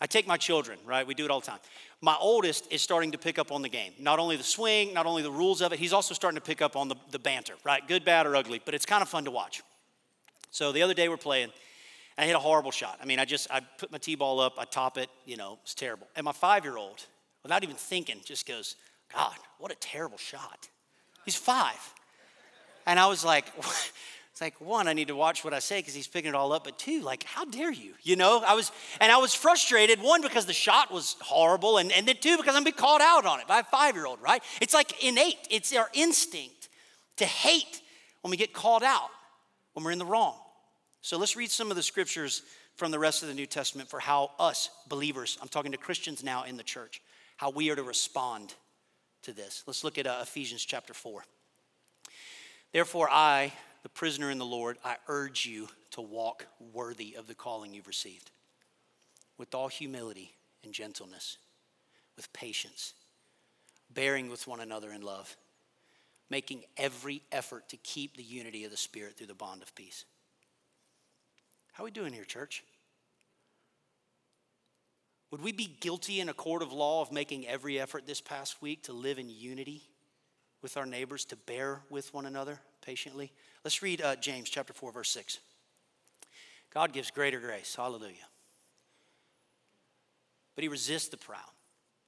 I 0.00 0.06
take 0.06 0.26
my 0.26 0.36
children, 0.36 0.80
right? 0.84 1.06
We 1.06 1.14
do 1.14 1.24
it 1.24 1.30
all 1.30 1.38
the 1.38 1.46
time. 1.46 1.60
My 2.00 2.16
oldest 2.20 2.66
is 2.72 2.82
starting 2.82 3.12
to 3.12 3.18
pick 3.18 3.38
up 3.38 3.52
on 3.52 3.62
the 3.62 3.68
game. 3.68 3.92
Not 4.00 4.18
only 4.18 4.36
the 4.36 4.42
swing, 4.42 4.92
not 4.92 5.06
only 5.06 5.22
the 5.22 5.30
rules 5.30 5.60
of 5.60 5.72
it, 5.72 5.78
he's 5.78 5.92
also 5.92 6.14
starting 6.14 6.34
to 6.34 6.44
pick 6.44 6.60
up 6.60 6.74
on 6.74 6.88
the, 6.88 6.96
the 7.12 7.20
banter, 7.20 7.54
right? 7.62 7.86
Good, 7.86 8.04
bad, 8.04 8.26
or 8.26 8.34
ugly, 8.34 8.60
but 8.64 8.74
it's 8.74 8.84
kind 8.84 9.02
of 9.02 9.08
fun 9.08 9.24
to 9.26 9.30
watch. 9.30 9.62
So 10.54 10.70
the 10.70 10.82
other 10.82 10.94
day 10.94 11.08
we're 11.08 11.16
playing, 11.16 11.50
and 12.16 12.22
I 12.22 12.26
hit 12.26 12.36
a 12.36 12.38
horrible 12.38 12.70
shot. 12.70 13.00
I 13.02 13.06
mean, 13.06 13.18
I 13.18 13.24
just, 13.24 13.50
I 13.50 13.58
put 13.58 13.90
my 13.90 13.98
tee 13.98 14.14
ball 14.14 14.38
up, 14.38 14.54
I 14.56 14.64
top 14.64 14.98
it, 14.98 15.10
you 15.26 15.36
know, 15.36 15.58
it's 15.64 15.74
terrible. 15.74 16.06
And 16.14 16.22
my 16.22 16.30
five 16.30 16.62
year 16.62 16.76
old, 16.76 17.04
without 17.42 17.64
even 17.64 17.74
thinking, 17.74 18.20
just 18.24 18.46
goes, 18.46 18.76
God, 19.12 19.34
what 19.58 19.72
a 19.72 19.74
terrible 19.74 20.16
shot. 20.16 20.68
He's 21.24 21.34
five. 21.34 21.80
And 22.86 23.00
I 23.00 23.08
was 23.08 23.24
like, 23.24 23.46
it's 23.58 24.40
like, 24.40 24.60
one, 24.60 24.86
I 24.86 24.92
need 24.92 25.08
to 25.08 25.16
watch 25.16 25.42
what 25.42 25.52
I 25.52 25.58
say 25.58 25.80
because 25.80 25.92
he's 25.92 26.06
picking 26.06 26.28
it 26.28 26.36
all 26.36 26.52
up. 26.52 26.62
But 26.62 26.78
two, 26.78 27.00
like, 27.00 27.24
how 27.24 27.44
dare 27.44 27.72
you? 27.72 27.94
You 28.04 28.14
know, 28.14 28.40
I 28.46 28.54
was, 28.54 28.70
and 29.00 29.10
I 29.10 29.16
was 29.16 29.34
frustrated, 29.34 30.00
one, 30.00 30.22
because 30.22 30.46
the 30.46 30.52
shot 30.52 30.92
was 30.92 31.16
horrible, 31.20 31.78
and, 31.78 31.90
and 31.90 32.06
then 32.06 32.18
two, 32.20 32.36
because 32.36 32.54
I'm 32.54 32.62
being 32.62 32.76
called 32.76 33.02
out 33.02 33.26
on 33.26 33.40
it 33.40 33.48
by 33.48 33.58
a 33.58 33.64
five 33.64 33.96
year 33.96 34.06
old, 34.06 34.22
right? 34.22 34.40
It's 34.60 34.72
like 34.72 35.02
innate, 35.04 35.48
it's 35.50 35.74
our 35.74 35.90
instinct 35.94 36.68
to 37.16 37.24
hate 37.24 37.80
when 38.20 38.30
we 38.30 38.36
get 38.36 38.52
called 38.52 38.84
out, 38.84 39.10
when 39.72 39.84
we're 39.84 39.90
in 39.90 39.98
the 39.98 40.06
wrong. 40.06 40.36
So 41.04 41.18
let's 41.18 41.36
read 41.36 41.50
some 41.50 41.68
of 41.68 41.76
the 41.76 41.82
scriptures 41.82 42.40
from 42.76 42.90
the 42.90 42.98
rest 42.98 43.20
of 43.20 43.28
the 43.28 43.34
New 43.34 43.44
Testament 43.44 43.90
for 43.90 44.00
how 44.00 44.30
us 44.38 44.70
believers, 44.88 45.36
I'm 45.42 45.48
talking 45.48 45.72
to 45.72 45.76
Christians 45.76 46.24
now 46.24 46.44
in 46.44 46.56
the 46.56 46.62
church, 46.62 47.02
how 47.36 47.50
we 47.50 47.68
are 47.68 47.76
to 47.76 47.82
respond 47.82 48.54
to 49.24 49.34
this. 49.34 49.64
Let's 49.66 49.84
look 49.84 49.98
at 49.98 50.06
uh, 50.06 50.20
Ephesians 50.22 50.64
chapter 50.64 50.94
4. 50.94 51.22
Therefore, 52.72 53.10
I, 53.10 53.52
the 53.82 53.90
prisoner 53.90 54.30
in 54.30 54.38
the 54.38 54.46
Lord, 54.46 54.78
I 54.82 54.96
urge 55.06 55.44
you 55.44 55.68
to 55.90 56.00
walk 56.00 56.46
worthy 56.72 57.16
of 57.18 57.26
the 57.26 57.34
calling 57.34 57.74
you've 57.74 57.86
received, 57.86 58.30
with 59.36 59.54
all 59.54 59.68
humility 59.68 60.32
and 60.64 60.72
gentleness, 60.72 61.36
with 62.16 62.32
patience, 62.32 62.94
bearing 63.92 64.30
with 64.30 64.48
one 64.48 64.60
another 64.60 64.90
in 64.90 65.02
love, 65.02 65.36
making 66.30 66.62
every 66.78 67.20
effort 67.30 67.68
to 67.68 67.76
keep 67.76 68.16
the 68.16 68.22
unity 68.22 68.64
of 68.64 68.70
the 68.70 68.76
Spirit 68.78 69.18
through 69.18 69.26
the 69.26 69.34
bond 69.34 69.60
of 69.60 69.74
peace. 69.74 70.06
How 71.74 71.82
are 71.82 71.86
we 71.86 71.90
doing 71.90 72.12
here, 72.12 72.24
church? 72.24 72.62
Would 75.32 75.42
we 75.42 75.50
be 75.50 75.76
guilty 75.80 76.20
in 76.20 76.28
a 76.28 76.32
court 76.32 76.62
of 76.62 76.72
law 76.72 77.02
of 77.02 77.10
making 77.10 77.48
every 77.48 77.80
effort 77.80 78.06
this 78.06 78.20
past 78.20 78.62
week 78.62 78.84
to 78.84 78.92
live 78.92 79.18
in 79.18 79.28
unity 79.28 79.82
with 80.62 80.76
our 80.76 80.86
neighbors, 80.86 81.24
to 81.26 81.36
bear 81.36 81.80
with 81.90 82.14
one 82.14 82.26
another 82.26 82.60
patiently? 82.80 83.32
Let's 83.64 83.82
read 83.82 84.00
uh, 84.00 84.14
James 84.14 84.48
chapter 84.48 84.72
4, 84.72 84.92
verse 84.92 85.10
6. 85.10 85.40
God 86.72 86.92
gives 86.92 87.10
greater 87.10 87.40
grace. 87.40 87.74
Hallelujah. 87.74 88.28
But 90.54 90.62
he 90.62 90.68
resists 90.68 91.08
the 91.08 91.16
proud 91.16 91.40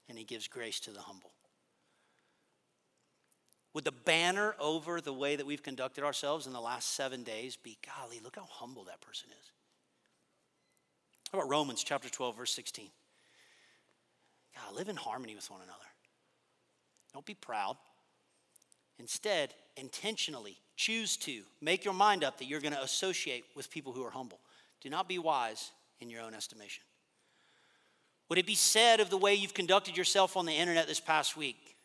and 0.08 0.16
he 0.16 0.22
gives 0.22 0.46
grace 0.46 0.78
to 0.80 0.92
the 0.92 1.00
humble. 1.00 1.32
Would 3.76 3.84
the 3.84 3.92
banner 3.92 4.54
over 4.58 5.02
the 5.02 5.12
way 5.12 5.36
that 5.36 5.44
we've 5.44 5.62
conducted 5.62 6.02
ourselves 6.02 6.46
in 6.46 6.54
the 6.54 6.60
last 6.62 6.94
seven 6.94 7.22
days 7.22 7.56
be, 7.56 7.76
golly, 7.84 8.22
look 8.24 8.36
how 8.36 8.48
humble 8.48 8.84
that 8.84 9.02
person 9.02 9.28
is? 9.38 9.50
How 11.30 11.40
about 11.40 11.50
Romans 11.50 11.84
chapter 11.84 12.08
12, 12.08 12.38
verse 12.38 12.52
16? 12.52 12.88
God, 14.54 14.74
live 14.74 14.88
in 14.88 14.96
harmony 14.96 15.34
with 15.34 15.50
one 15.50 15.60
another. 15.60 15.84
Don't 17.12 17.26
be 17.26 17.34
proud. 17.34 17.76
Instead, 18.98 19.52
intentionally 19.76 20.56
choose 20.76 21.18
to 21.18 21.42
make 21.60 21.84
your 21.84 21.92
mind 21.92 22.24
up 22.24 22.38
that 22.38 22.46
you're 22.46 22.62
going 22.62 22.72
to 22.72 22.82
associate 22.82 23.44
with 23.54 23.70
people 23.70 23.92
who 23.92 24.06
are 24.06 24.10
humble. 24.10 24.40
Do 24.80 24.88
not 24.88 25.06
be 25.06 25.18
wise 25.18 25.70
in 26.00 26.08
your 26.08 26.22
own 26.22 26.32
estimation. 26.32 26.82
Would 28.30 28.38
it 28.38 28.46
be 28.46 28.54
said 28.54 29.00
of 29.00 29.10
the 29.10 29.18
way 29.18 29.34
you've 29.34 29.52
conducted 29.52 29.98
yourself 29.98 30.34
on 30.34 30.46
the 30.46 30.54
internet 30.54 30.86
this 30.88 30.98
past 30.98 31.36
week 31.36 31.75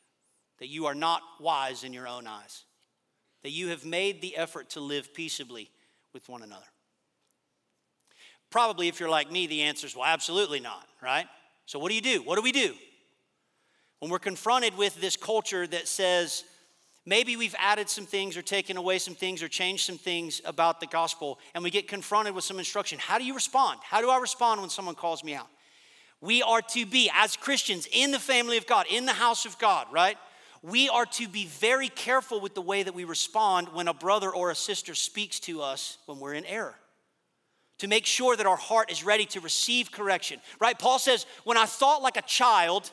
that 0.61 0.69
you 0.69 0.85
are 0.85 0.95
not 0.95 1.23
wise 1.39 1.83
in 1.83 1.91
your 1.91 2.07
own 2.07 2.27
eyes? 2.27 2.65
That 3.41 3.49
you 3.49 3.69
have 3.69 3.83
made 3.83 4.21
the 4.21 4.37
effort 4.37 4.69
to 4.69 4.79
live 4.79 5.11
peaceably 5.11 5.71
with 6.13 6.29
one 6.29 6.43
another? 6.43 6.67
Probably, 8.51 8.87
if 8.87 8.99
you're 8.99 9.09
like 9.09 9.31
me, 9.31 9.47
the 9.47 9.63
answer 9.63 9.87
is 9.87 9.95
well, 9.95 10.05
absolutely 10.05 10.59
not, 10.59 10.87
right? 11.01 11.25
So, 11.65 11.79
what 11.79 11.89
do 11.89 11.95
you 11.95 12.01
do? 12.01 12.21
What 12.21 12.35
do 12.35 12.43
we 12.43 12.51
do? 12.51 12.75
When 13.99 14.11
we're 14.11 14.19
confronted 14.19 14.77
with 14.77 15.01
this 15.01 15.17
culture 15.17 15.65
that 15.65 15.87
says, 15.87 16.43
maybe 17.07 17.35
we've 17.37 17.55
added 17.57 17.89
some 17.89 18.05
things 18.05 18.37
or 18.37 18.43
taken 18.43 18.77
away 18.77 18.99
some 18.99 19.15
things 19.15 19.41
or 19.41 19.47
changed 19.47 19.85
some 19.85 19.97
things 19.97 20.41
about 20.45 20.79
the 20.79 20.85
gospel, 20.85 21.39
and 21.55 21.63
we 21.63 21.71
get 21.71 21.87
confronted 21.87 22.35
with 22.35 22.43
some 22.43 22.59
instruction, 22.59 22.99
how 22.99 23.17
do 23.17 23.23
you 23.23 23.33
respond? 23.33 23.79
How 23.81 23.99
do 23.99 24.11
I 24.11 24.19
respond 24.19 24.61
when 24.61 24.69
someone 24.69 24.93
calls 24.93 25.23
me 25.23 25.33
out? 25.33 25.47
We 26.19 26.43
are 26.43 26.61
to 26.61 26.85
be, 26.85 27.09
as 27.15 27.35
Christians, 27.35 27.87
in 27.91 28.11
the 28.11 28.19
family 28.19 28.57
of 28.57 28.67
God, 28.67 28.85
in 28.91 29.07
the 29.07 29.13
house 29.13 29.47
of 29.47 29.57
God, 29.57 29.87
right? 29.91 30.17
We 30.61 30.89
are 30.89 31.05
to 31.07 31.27
be 31.27 31.45
very 31.45 31.89
careful 31.89 32.39
with 32.39 32.53
the 32.53 32.61
way 32.61 32.83
that 32.83 32.93
we 32.93 33.03
respond 33.03 33.69
when 33.69 33.87
a 33.87 33.93
brother 33.93 34.29
or 34.29 34.51
a 34.51 34.55
sister 34.55 34.93
speaks 34.93 35.39
to 35.41 35.61
us 35.61 35.97
when 36.05 36.19
we're 36.19 36.33
in 36.33 36.45
error 36.45 36.75
to 37.79 37.87
make 37.87 38.05
sure 38.05 38.35
that 38.35 38.45
our 38.45 38.57
heart 38.57 38.91
is 38.91 39.03
ready 39.03 39.25
to 39.25 39.39
receive 39.39 39.91
correction, 39.91 40.39
right? 40.59 40.77
Paul 40.77 40.99
says, 40.99 41.25
When 41.45 41.57
I 41.57 41.65
thought 41.65 42.03
like 42.03 42.15
a 42.15 42.21
child, 42.21 42.91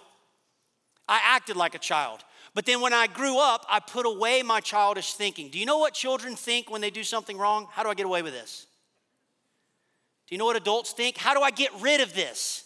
I 1.07 1.21
acted 1.23 1.57
like 1.57 1.75
a 1.75 1.79
child. 1.79 2.25
But 2.55 2.65
then 2.65 2.81
when 2.81 2.95
I 2.95 3.07
grew 3.07 3.39
up, 3.39 3.67
I 3.69 3.81
put 3.81 4.07
away 4.07 4.43
my 4.43 4.61
childish 4.61 5.13
thinking. 5.13 5.51
Do 5.51 5.59
you 5.59 5.67
know 5.67 5.77
what 5.77 5.93
children 5.93 6.37
think 6.37 6.71
when 6.71 6.81
they 6.81 6.89
do 6.89 7.05
something 7.05 7.37
wrong? 7.37 7.69
How 7.71 7.83
do 7.83 7.91
I 7.91 7.95
get 7.95 8.07
away 8.07 8.23
with 8.23 8.33
this? 8.33 8.67
Do 10.27 10.35
you 10.35 10.39
know 10.39 10.47
what 10.47 10.57
adults 10.57 10.93
think? 10.93 11.19
How 11.19 11.35
do 11.35 11.41
I 11.41 11.51
get 11.51 11.71
rid 11.81 12.01
of 12.01 12.15
this? 12.15 12.65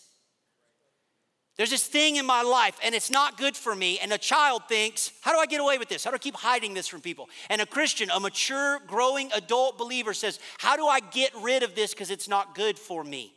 There's 1.62 1.70
this 1.70 1.87
thing 1.87 2.16
in 2.16 2.27
my 2.27 2.42
life 2.42 2.77
and 2.83 2.92
it's 2.92 3.09
not 3.09 3.38
good 3.38 3.57
for 3.57 3.72
me. 3.72 4.01
And 4.01 4.12
a 4.12 4.18
child 4.18 4.62
thinks, 4.68 5.12
how 5.20 5.33
do 5.33 5.38
I 5.38 5.46
get 5.46 5.61
away 5.61 5.79
with 5.79 5.88
this? 5.88 6.03
How 6.03 6.11
do 6.11 6.16
I 6.16 6.18
keep 6.18 6.35
hiding 6.35 6.75
this 6.75 6.88
from 6.88 7.01
people? 7.01 7.29
And 7.48 7.61
a 7.61 7.66
Christian, 7.66 8.11
a 8.11 8.18
mature, 8.18 8.81
growing 8.88 9.31
adult 9.33 9.79
believer 9.79 10.12
says, 10.12 10.40
how 10.59 10.77
do 10.77 10.88
I 10.88 10.98
get 10.98 11.31
rid 11.40 11.62
of 11.62 11.77
this 11.77 11.94
because 11.94 12.11
it's 12.11 12.27
not 12.27 12.57
good 12.57 12.81
for 12.81 13.05
me? 13.05 13.33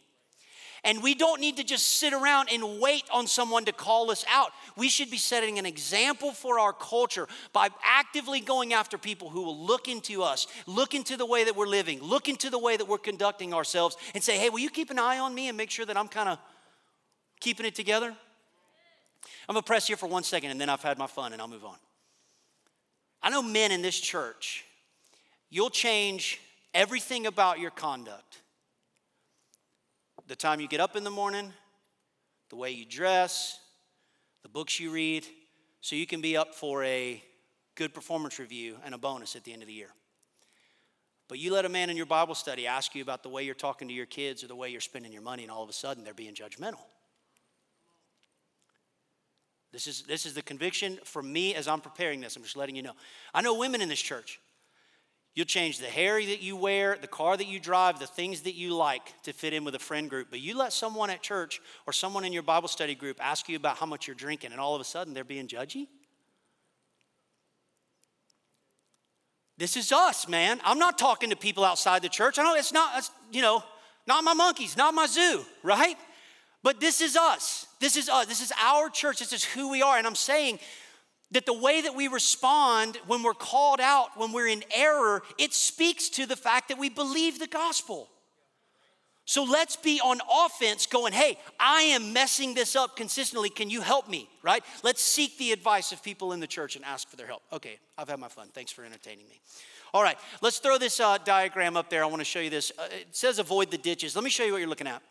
And 0.84 1.04
we 1.04 1.14
don't 1.14 1.40
need 1.40 1.58
to 1.58 1.64
just 1.64 1.86
sit 1.86 2.14
around 2.14 2.50
and 2.52 2.80
wait 2.80 3.04
on 3.14 3.28
someone 3.28 3.64
to 3.66 3.72
call 3.72 4.10
us 4.10 4.26
out. 4.28 4.50
We 4.76 4.90
should 4.90 5.12
be 5.12 5.18
setting 5.18 5.60
an 5.60 5.68
example 5.68 6.32
for 6.32 6.58
our 6.58 6.74
culture 6.74 7.28
by 7.54 7.70
actively 7.84 8.40
going 8.40 8.74
after 8.74 8.98
people 8.98 9.30
who 9.30 9.44
will 9.44 9.68
look 9.68 9.88
into 9.88 10.24
us, 10.24 10.48
look 10.66 10.96
into 10.96 11.16
the 11.16 11.28
way 11.28 11.44
that 11.44 11.56
we're 11.56 11.68
living, 11.68 12.02
look 12.02 12.28
into 12.28 12.50
the 12.50 12.58
way 12.58 12.76
that 12.76 12.88
we're 12.88 12.98
conducting 12.98 13.54
ourselves, 13.54 13.98
and 14.16 14.24
say, 14.24 14.40
hey, 14.40 14.50
will 14.50 14.58
you 14.58 14.72
keep 14.72 14.90
an 14.90 14.98
eye 14.98 15.20
on 15.20 15.36
me 15.36 15.48
and 15.48 15.56
make 15.56 15.70
sure 15.70 15.86
that 15.86 15.96
I'm 15.96 16.08
kind 16.08 16.30
of 16.30 16.40
Keeping 17.40 17.66
it 17.66 17.76
together? 17.76 18.16
I'm 19.48 19.54
gonna 19.54 19.64
press 19.64 19.88
here 19.88 19.98
for 19.98 20.08
one 20.08 20.24
second 20.24 20.52
and 20.52 20.60
then 20.60 20.70
I've 20.70 20.82
had 20.82 20.98
my 20.98 21.08
fun 21.08 21.34
and 21.34 21.42
I'll 21.42 21.48
move 21.48 21.66
on. 21.66 21.78
I 23.22 23.30
know 23.30 23.42
men 23.42 23.72
in 23.72 23.82
this 23.82 24.00
church, 24.00 24.66
you'll 25.50 25.70
change 25.70 26.40
everything 26.74 27.26
about 27.28 27.60
your 27.60 27.72
conduct. 27.72 28.42
The 30.28 30.36
time 30.36 30.60
you 30.60 30.68
get 30.68 30.80
up 30.80 30.96
in 30.96 31.04
the 31.04 31.12
morning, 31.12 31.54
the 32.50 32.56
way 32.56 32.72
you 32.72 32.86
dress, 32.86 33.60
the 34.42 34.50
books 34.50 34.80
you 34.80 34.92
read, 34.92 35.26
so 35.82 35.96
you 35.96 36.08
can 36.08 36.20
be 36.20 36.36
up 36.36 36.56
for 36.56 36.84
a 36.84 37.22
good 37.76 37.94
performance 37.94 38.40
review, 38.40 38.78
and 38.86 38.96
a 38.96 38.98
bonus 38.98 39.36
at 39.36 39.44
the 39.44 39.54
end 39.54 39.62
of 39.62 39.68
the 39.68 39.74
year. 39.74 39.90
But 41.28 41.40
you 41.40 41.54
let 41.54 41.66
a 41.66 41.70
man 41.70 41.90
in 41.90 41.98
your 41.98 42.06
Bible 42.06 42.36
study 42.36 42.68
ask 42.68 42.96
you 42.96 43.02
about 43.02 43.22
the 43.22 43.30
way 43.30 43.44
you're 43.44 43.54
talking 43.54 43.88
to 43.88 43.94
your 43.94 44.06
kids 44.06 44.44
or 44.44 44.48
the 44.48 44.56
way 44.56 44.70
you're 44.70 44.82
spending 44.82 45.12
your 45.12 45.22
money, 45.22 45.44
and 45.44 45.52
all 45.52 45.64
of 45.64 45.70
a 45.70 45.74
sudden 45.74 46.04
they're 46.04 46.14
being 46.14 46.34
judgmental. 46.34 46.86
This 49.76 49.88
is, 49.88 50.04
this 50.04 50.26
is 50.26 50.34
the 50.34 50.42
conviction 50.42 51.00
for 51.04 51.22
me 51.22 51.54
as 51.54 51.68
I'm 51.68 51.82
preparing 51.82 52.22
this. 52.22 52.38
I'm 52.38 52.44
just 52.44 52.56
letting 52.56 52.78
you 52.78 52.82
know. 52.82 52.94
I 53.34 53.42
know 53.42 53.56
women 53.56 53.82
in 53.82 53.90
this 53.90 54.02
church. 54.02 54.40
You'll 55.34 55.46
change 55.46 55.80
the 55.80 55.88
hair 55.88 56.26
that 56.26 56.42
you 56.42 56.56
wear, 56.56 56.98
the 57.02 57.08
car 57.08 57.36
that 57.36 57.48
you 57.48 57.60
drive, 57.60 58.00
the 58.00 58.08
things 58.08 58.44
that 58.44 58.56
you 58.56 58.74
like 58.74 59.22
to 59.24 59.34
fit 59.34 59.52
in 59.52 59.66
with 59.66 59.76
a 59.76 59.80
friend 59.80 60.10
group. 60.10 60.28
But 60.30 60.40
you 60.40 60.58
let 60.58 60.72
someone 60.72 61.10
at 61.10 61.22
church 61.22 61.60
or 61.86 61.92
someone 61.92 62.24
in 62.24 62.32
your 62.32 62.42
Bible 62.42 62.70
study 62.70 62.96
group 62.96 63.18
ask 63.20 63.50
you 63.50 63.58
about 63.58 63.76
how 63.76 63.86
much 63.86 64.08
you're 64.08 64.16
drinking, 64.16 64.54
and 64.54 64.62
all 64.62 64.76
of 64.76 64.80
a 64.80 64.86
sudden 64.86 65.14
they're 65.14 65.26
being 65.26 65.46
judgy. 65.46 65.88
This 69.58 69.76
is 69.76 69.92
us, 69.92 70.26
man. 70.30 70.62
I'm 70.64 70.80
not 70.80 70.98
talking 70.98 71.32
to 71.32 71.36
people 71.36 71.66
outside 71.66 72.02
the 72.02 72.08
church. 72.08 72.40
I 72.40 72.44
know 72.44 72.56
it's 72.56 72.72
not, 72.72 72.98
it's, 72.98 73.12
you 73.30 73.42
know, 73.42 73.62
not 74.08 74.24
my 74.24 74.34
monkeys, 74.34 74.78
not 74.78 74.94
my 74.94 75.06
zoo, 75.06 75.44
right? 75.64 75.98
But 76.66 76.80
this 76.80 77.00
is 77.00 77.16
us. 77.16 77.68
This 77.80 77.96
is 77.96 78.10
us. 78.10 78.26
This 78.26 78.42
is 78.42 78.52
our 78.60 78.90
church. 78.90 79.20
This 79.20 79.34
is 79.34 79.44
who 79.44 79.70
we 79.70 79.84
are. 79.84 80.00
And 80.00 80.08
I'm 80.08 80.16
saying 80.16 80.58
that 81.30 81.46
the 81.46 81.54
way 81.54 81.80
that 81.82 81.94
we 81.94 82.08
respond 82.08 82.98
when 83.06 83.22
we're 83.22 83.36
called 83.36 83.80
out, 83.80 84.18
when 84.18 84.32
we're 84.32 84.48
in 84.48 84.64
error, 84.74 85.22
it 85.38 85.54
speaks 85.54 86.10
to 86.10 86.26
the 86.26 86.36
fact 86.36 86.70
that 86.70 86.80
we 86.80 86.90
believe 86.90 87.38
the 87.38 87.46
gospel. 87.46 88.10
So 89.26 89.44
let's 89.44 89.76
be 89.76 90.02
on 90.04 90.18
offense 90.46 90.88
going, 90.88 91.14
hey, 91.14 91.38
I 91.60 91.82
am 91.82 92.14
messing 92.14 92.56
this 92.56 92.76
up 92.76 92.96
consistently. 92.96 93.52
Can 93.52 93.70
you 93.70 93.82
help 93.82 94.10
me? 94.10 94.28
Right? 94.42 94.64
Let's 94.84 95.04
seek 95.04 95.38
the 95.38 95.52
advice 95.52 95.92
of 95.92 96.02
people 96.02 96.34
in 96.34 96.40
the 96.40 96.48
church 96.48 96.76
and 96.76 96.84
ask 96.84 97.08
for 97.08 97.16
their 97.16 97.28
help. 97.28 97.44
Okay, 97.54 97.78
I've 97.96 98.10
had 98.10 98.20
my 98.20 98.28
fun. 98.28 98.48
Thanks 98.52 98.72
for 98.72 98.84
entertaining 98.84 99.30
me. 99.30 99.40
All 99.94 100.02
right, 100.02 100.18
let's 100.42 100.58
throw 100.58 100.80
this 100.80 101.00
uh, 101.00 101.20
diagram 101.20 101.78
up 101.78 101.92
there. 101.92 102.04
I 102.04 102.08
want 102.08 102.22
to 102.22 102.26
show 102.26 102.40
you 102.40 102.50
this. 102.50 102.72
Uh, 102.78 102.88
it 102.90 103.16
says 103.16 103.38
avoid 103.38 103.70
the 103.70 103.78
ditches. 103.78 104.16
Let 104.16 104.24
me 104.24 104.32
show 104.32 104.44
you 104.44 104.52
what 104.52 104.58
you're 104.58 104.68
looking 104.68 104.88
at. 104.88 105.04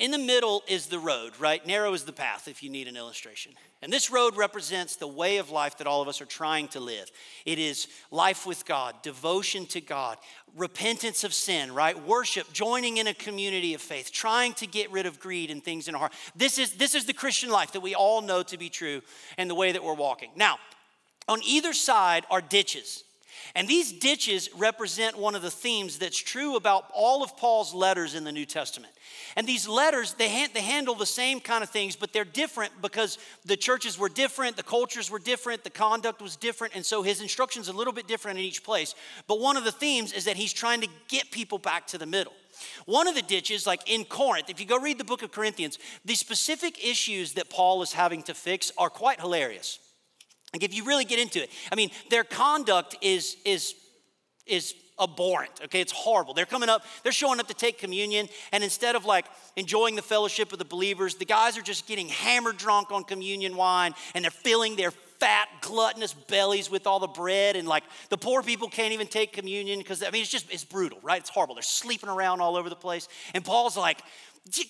In 0.00 0.10
the 0.10 0.18
middle 0.18 0.64
is 0.66 0.86
the 0.86 0.98
road, 0.98 1.32
right? 1.38 1.64
Narrow 1.64 1.94
is 1.94 2.02
the 2.02 2.12
path 2.12 2.48
if 2.48 2.64
you 2.64 2.70
need 2.70 2.88
an 2.88 2.96
illustration. 2.96 3.52
And 3.80 3.92
this 3.92 4.10
road 4.10 4.36
represents 4.36 4.96
the 4.96 5.06
way 5.06 5.36
of 5.36 5.50
life 5.50 5.78
that 5.78 5.86
all 5.86 6.02
of 6.02 6.08
us 6.08 6.20
are 6.20 6.26
trying 6.26 6.66
to 6.68 6.80
live. 6.80 7.12
It 7.46 7.60
is 7.60 7.86
life 8.10 8.44
with 8.44 8.66
God, 8.66 8.96
devotion 9.02 9.66
to 9.66 9.80
God, 9.80 10.18
repentance 10.56 11.22
of 11.22 11.32
sin, 11.32 11.72
right? 11.72 11.96
Worship, 12.06 12.52
joining 12.52 12.96
in 12.96 13.06
a 13.06 13.14
community 13.14 13.72
of 13.72 13.80
faith, 13.80 14.10
trying 14.10 14.54
to 14.54 14.66
get 14.66 14.90
rid 14.90 15.06
of 15.06 15.20
greed 15.20 15.52
and 15.52 15.62
things 15.62 15.86
in 15.86 15.94
our 15.94 16.00
heart. 16.00 16.12
This 16.34 16.58
is, 16.58 16.72
this 16.72 16.96
is 16.96 17.04
the 17.04 17.12
Christian 17.12 17.50
life 17.50 17.70
that 17.72 17.80
we 17.80 17.94
all 17.94 18.20
know 18.20 18.42
to 18.42 18.58
be 18.58 18.70
true 18.70 19.00
and 19.38 19.48
the 19.48 19.54
way 19.54 19.70
that 19.70 19.84
we're 19.84 19.94
walking. 19.94 20.30
Now, 20.34 20.58
on 21.28 21.40
either 21.44 21.72
side 21.72 22.24
are 22.30 22.40
ditches. 22.40 23.04
And 23.54 23.68
these 23.68 23.92
ditches 23.92 24.48
represent 24.56 25.18
one 25.18 25.34
of 25.34 25.42
the 25.42 25.50
themes 25.50 25.98
that's 25.98 26.18
true 26.18 26.56
about 26.56 26.86
all 26.92 27.22
of 27.22 27.36
Paul's 27.36 27.74
letters 27.74 28.14
in 28.14 28.24
the 28.24 28.32
New 28.32 28.46
Testament. 28.46 28.92
And 29.36 29.46
these 29.46 29.68
letters, 29.68 30.14
they, 30.14 30.28
ha- 30.28 30.48
they 30.52 30.62
handle 30.62 30.94
the 30.94 31.06
same 31.06 31.40
kind 31.40 31.62
of 31.62 31.70
things, 31.70 31.96
but 31.96 32.12
they're 32.12 32.24
different 32.24 32.72
because 32.80 33.18
the 33.44 33.56
churches 33.56 33.98
were 33.98 34.08
different, 34.08 34.56
the 34.56 34.62
cultures 34.62 35.10
were 35.10 35.18
different, 35.18 35.64
the 35.64 35.70
conduct 35.70 36.22
was 36.22 36.36
different, 36.36 36.74
and 36.74 36.84
so 36.84 37.02
his 37.02 37.20
instruction's 37.20 37.68
a 37.68 37.72
little 37.72 37.92
bit 37.92 38.08
different 38.08 38.38
in 38.38 38.44
each 38.44 38.64
place. 38.64 38.94
But 39.26 39.40
one 39.40 39.56
of 39.56 39.64
the 39.64 39.72
themes 39.72 40.12
is 40.12 40.24
that 40.24 40.36
he's 40.36 40.52
trying 40.52 40.80
to 40.80 40.88
get 41.08 41.30
people 41.30 41.58
back 41.58 41.86
to 41.88 41.98
the 41.98 42.06
middle. 42.06 42.32
One 42.86 43.08
of 43.08 43.14
the 43.14 43.22
ditches, 43.22 43.66
like 43.66 43.90
in 43.90 44.04
Corinth, 44.04 44.48
if 44.48 44.60
you 44.60 44.66
go 44.66 44.78
read 44.78 44.98
the 44.98 45.04
book 45.04 45.22
of 45.22 45.32
Corinthians, 45.32 45.78
the 46.04 46.14
specific 46.14 46.84
issues 46.84 47.34
that 47.34 47.50
Paul 47.50 47.82
is 47.82 47.92
having 47.92 48.22
to 48.24 48.34
fix 48.34 48.72
are 48.78 48.90
quite 48.90 49.20
hilarious. 49.20 49.80
Like 50.54 50.62
if 50.62 50.72
you 50.72 50.84
really 50.84 51.04
get 51.04 51.18
into 51.18 51.42
it, 51.42 51.50
I 51.72 51.74
mean, 51.74 51.90
their 52.10 52.22
conduct 52.22 52.96
is 53.02 53.36
is 53.44 53.74
is 54.46 54.72
abhorrent. 55.00 55.50
Okay, 55.64 55.80
it's 55.80 55.90
horrible. 55.90 56.32
They're 56.32 56.46
coming 56.46 56.68
up, 56.68 56.84
they're 57.02 57.10
showing 57.10 57.40
up 57.40 57.48
to 57.48 57.54
take 57.54 57.76
communion, 57.76 58.28
and 58.52 58.62
instead 58.62 58.94
of 58.94 59.04
like 59.04 59.26
enjoying 59.56 59.96
the 59.96 60.02
fellowship 60.02 60.52
of 60.52 60.60
the 60.60 60.64
believers, 60.64 61.16
the 61.16 61.24
guys 61.24 61.58
are 61.58 61.62
just 61.62 61.88
getting 61.88 62.08
hammered 62.08 62.56
drunk 62.56 62.92
on 62.92 63.02
communion 63.02 63.56
wine, 63.56 63.94
and 64.14 64.24
they're 64.24 64.30
filling 64.30 64.76
their 64.76 64.92
fat, 64.92 65.48
gluttonous 65.60 66.14
bellies 66.14 66.70
with 66.70 66.86
all 66.86 67.00
the 67.00 67.08
bread, 67.08 67.56
and 67.56 67.66
like 67.66 67.82
the 68.10 68.16
poor 68.16 68.40
people 68.40 68.68
can't 68.68 68.92
even 68.92 69.08
take 69.08 69.32
communion 69.32 69.80
because 69.80 70.04
I 70.04 70.10
mean 70.10 70.22
it's 70.22 70.30
just 70.30 70.52
it's 70.52 70.64
brutal, 70.64 71.00
right? 71.02 71.18
It's 71.18 71.30
horrible. 71.30 71.56
They're 71.56 71.62
sleeping 71.62 72.08
around 72.08 72.40
all 72.40 72.56
over 72.56 72.70
the 72.70 72.76
place, 72.76 73.08
and 73.34 73.44
Paul's 73.44 73.76
like, 73.76 73.98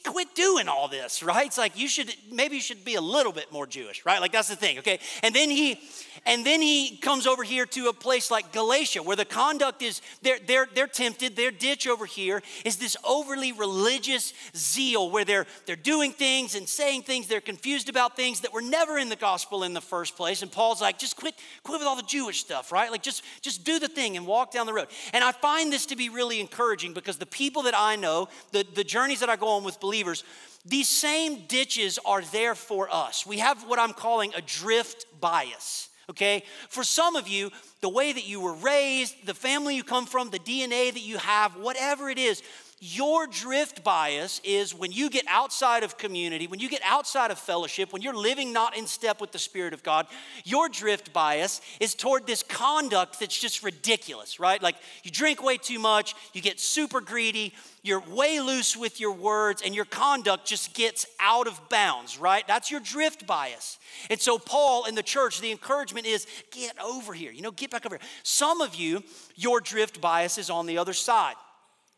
quit 0.05 0.35
doing 0.37 0.69
all 0.69 0.87
this, 0.87 1.23
right? 1.23 1.47
It's 1.47 1.59
like 1.59 1.77
you 1.77 1.89
should 1.89 2.15
maybe 2.31 2.55
you 2.55 2.63
should 2.63 2.85
be 2.85 2.95
a 2.95 3.01
little 3.01 3.33
bit 3.33 3.51
more 3.53 3.67
Jewish, 3.67 4.05
right? 4.07 4.21
Like 4.21 4.31
that's 4.31 4.49
the 4.49 4.57
thing, 4.57 4.79
okay? 4.79 5.01
And 5.23 5.35
then 5.35 5.51
he 5.51 5.81
and 6.25 6.47
then 6.47 6.63
he 6.63 6.97
comes 6.99 7.27
over 7.27 7.43
here 7.43 7.67
to 7.67 7.89
a 7.89 7.93
place 7.93 8.31
like 8.31 8.53
Galatia 8.53 9.03
where 9.03 9.17
the 9.17 9.25
conduct 9.25 9.83
is 9.83 10.01
they're 10.23 10.39
they're 10.47 10.69
they're 10.73 10.87
tempted, 10.87 11.35
their 11.35 11.51
ditch 11.51 11.89
over 11.89 12.07
here 12.07 12.43
is 12.65 12.77
this 12.77 12.97
overly 13.05 13.51
religious 13.51 14.33
zeal 14.57 15.11
where 15.11 15.25
they're 15.25 15.47
they're 15.67 15.75
doing 15.75 16.13
things 16.13 16.55
and 16.55 16.69
saying 16.69 17.03
things, 17.03 17.27
they're 17.27 17.41
confused 17.41 17.89
about 17.89 18.15
things 18.15 18.41
that 18.41 18.53
were 18.53 18.63
never 18.63 18.99
in 18.99 19.09
the 19.09 19.17
gospel 19.17 19.65
in 19.65 19.75
the 19.75 19.81
first 19.81 20.17
place. 20.17 20.43
And 20.43 20.53
Paul's 20.53 20.81
like, 20.81 20.99
just 20.99 21.17
quit 21.17 21.35
quit 21.65 21.81
with 21.81 21.89
all 21.89 21.97
the 21.97 22.03
Jewish 22.03 22.39
stuff, 22.39 22.71
right? 22.71 22.93
Like 22.93 23.03
just 23.03 23.25
just 23.41 23.65
do 23.65 23.81
the 23.81 23.89
thing 23.89 24.17
and 24.17 24.25
walk 24.25 24.53
down 24.53 24.67
the 24.67 24.73
road. 24.73 24.87
And 25.13 25.25
I 25.25 25.33
find 25.33 25.73
this 25.73 25.87
to 25.87 25.97
be 25.97 26.11
really 26.11 26.39
encouraging 26.39 26.95
because 26.95 27.17
the 27.17 27.27
people 27.27 27.63
that 27.63 27.75
I 27.77 27.97
know, 27.97 28.29
the, 28.53 28.65
the 28.75 28.85
journeys 28.85 29.19
that 29.19 29.29
I 29.29 29.35
go 29.35 29.49
on 29.49 29.63
with 29.64 29.81
believers, 29.81 30.24
these 30.64 30.88
same 30.88 31.46
ditches 31.46 31.98
are 32.05 32.22
there 32.22 32.55
for 32.55 32.88
us. 32.92 33.27
We 33.27 33.38
have 33.38 33.62
what 33.68 33.79
I'm 33.79 33.92
calling 33.92 34.33
a 34.35 34.40
drift 34.40 35.07
bias. 35.20 35.88
Okay? 36.11 36.42
For 36.68 36.85
some 36.85 37.16
of 37.16 37.29
you, 37.29 37.50
the 37.81 37.88
way 37.88 38.12
that 38.12 38.27
you 38.27 38.40
were 38.40 38.55
raised, 38.55 39.27
the 39.27 39.35
family 39.35 39.77
you 39.77 39.83
come 39.83 40.07
from, 40.07 40.31
the 40.31 40.38
DNA 40.38 40.92
that 40.92 41.03
you 41.03 41.18
have, 41.18 41.57
whatever 41.57 42.09
it 42.09 42.18
is, 42.18 42.42
your 42.81 43.27
drift 43.27 43.83
bias 43.83 44.41
is 44.45 44.75
when 44.75 44.93
you 44.93 45.09
get 45.09 45.25
outside 45.29 45.83
of 45.83 45.97
community, 45.97 46.47
when 46.47 46.61
you 46.61 46.69
get 46.69 46.83
outside 46.85 47.31
of 47.31 47.39
fellowship, 47.39 47.93
when 47.93 48.03
you're 48.03 48.17
living 48.17 48.53
not 48.53 48.77
in 48.77 48.87
step 48.87 49.21
with 49.21 49.33
the 49.33 49.39
Spirit 49.39 49.73
of 49.73 49.83
God, 49.83 50.07
your 50.45 50.69
drift 50.69 51.13
bias 51.13 51.61
is 51.81 51.95
toward 51.95 52.27
this 52.27 52.43
conduct 52.43 53.21
that's 53.21 53.39
just 53.39 53.63
ridiculous, 53.63 54.39
right? 54.39 54.63
Like 54.63 54.77
you 55.03 55.11
drink 55.11 55.43
way 55.43 55.57
too 55.57 55.79
much, 55.79 56.15
you 56.33 56.41
get 56.41 56.61
super 56.61 57.01
greedy, 57.01 57.55
you're 57.83 58.01
way 58.01 58.41
loose 58.41 58.77
with 58.77 58.99
your 58.99 59.13
words, 59.13 59.63
and 59.63 59.75
your 59.75 59.85
conduct 59.85 60.47
just 60.47 60.75
gets 60.75 61.07
out 61.21 61.47
of 61.47 61.61
bounds, 61.69 62.19
right? 62.19 62.47
That's 62.49 62.71
your 62.71 62.81
drift 62.81 63.27
bias. 63.27 63.79
And 64.11 64.19
so, 64.21 64.39
Paul 64.39 64.87
in 64.87 64.95
the 64.95 65.03
church, 65.03 65.41
the 65.41 65.51
encouragement 65.51 66.07
is 66.07 66.27
get 66.51 66.81
over 66.83 67.13
here, 67.13 67.31
you 67.31 67.43
know, 67.43 67.51
get 67.51 67.71
back 67.71 67.85
over 67.85 67.97
here. 67.97 68.09
Some 68.23 68.61
of 68.61 68.75
you, 68.75 69.03
your 69.37 69.61
drift 69.61 70.01
bias 70.01 70.39
is 70.39 70.49
on 70.49 70.67
the 70.67 70.79
other 70.79 70.95
side. 70.95 71.35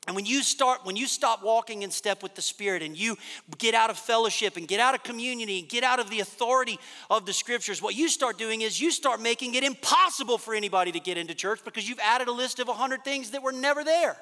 And 0.06 0.14
when 0.14 0.24
you 0.24 0.42
start, 0.42 0.84
when 0.84 0.94
you 0.94 1.06
stop 1.06 1.42
walking 1.42 1.82
in 1.82 1.90
step 1.90 2.22
with 2.22 2.34
the 2.36 2.42
Spirit 2.42 2.82
and 2.82 2.96
you 2.96 3.16
get 3.58 3.74
out 3.74 3.90
of 3.90 3.98
fellowship 3.98 4.56
and 4.56 4.68
get 4.68 4.78
out 4.78 4.94
of 4.94 5.02
community 5.02 5.58
and 5.58 5.68
get 5.68 5.82
out 5.82 5.98
of 5.98 6.10
the 6.10 6.20
authority 6.20 6.78
of 7.10 7.26
the 7.26 7.32
scriptures, 7.32 7.82
what 7.82 7.94
you 7.94 8.08
start 8.08 8.38
doing 8.38 8.60
is 8.60 8.80
you 8.80 8.92
start 8.92 9.20
making 9.20 9.54
it 9.56 9.64
impossible 9.64 10.38
for 10.38 10.54
anybody 10.54 10.92
to 10.92 11.00
get 11.00 11.18
into 11.18 11.34
church 11.34 11.60
because 11.64 11.88
you've 11.88 11.98
added 11.98 12.28
a 12.28 12.32
list 12.32 12.60
of 12.60 12.68
100 12.68 13.02
things 13.02 13.32
that 13.32 13.42
were 13.42 13.52
never 13.52 13.82
there. 13.82 14.16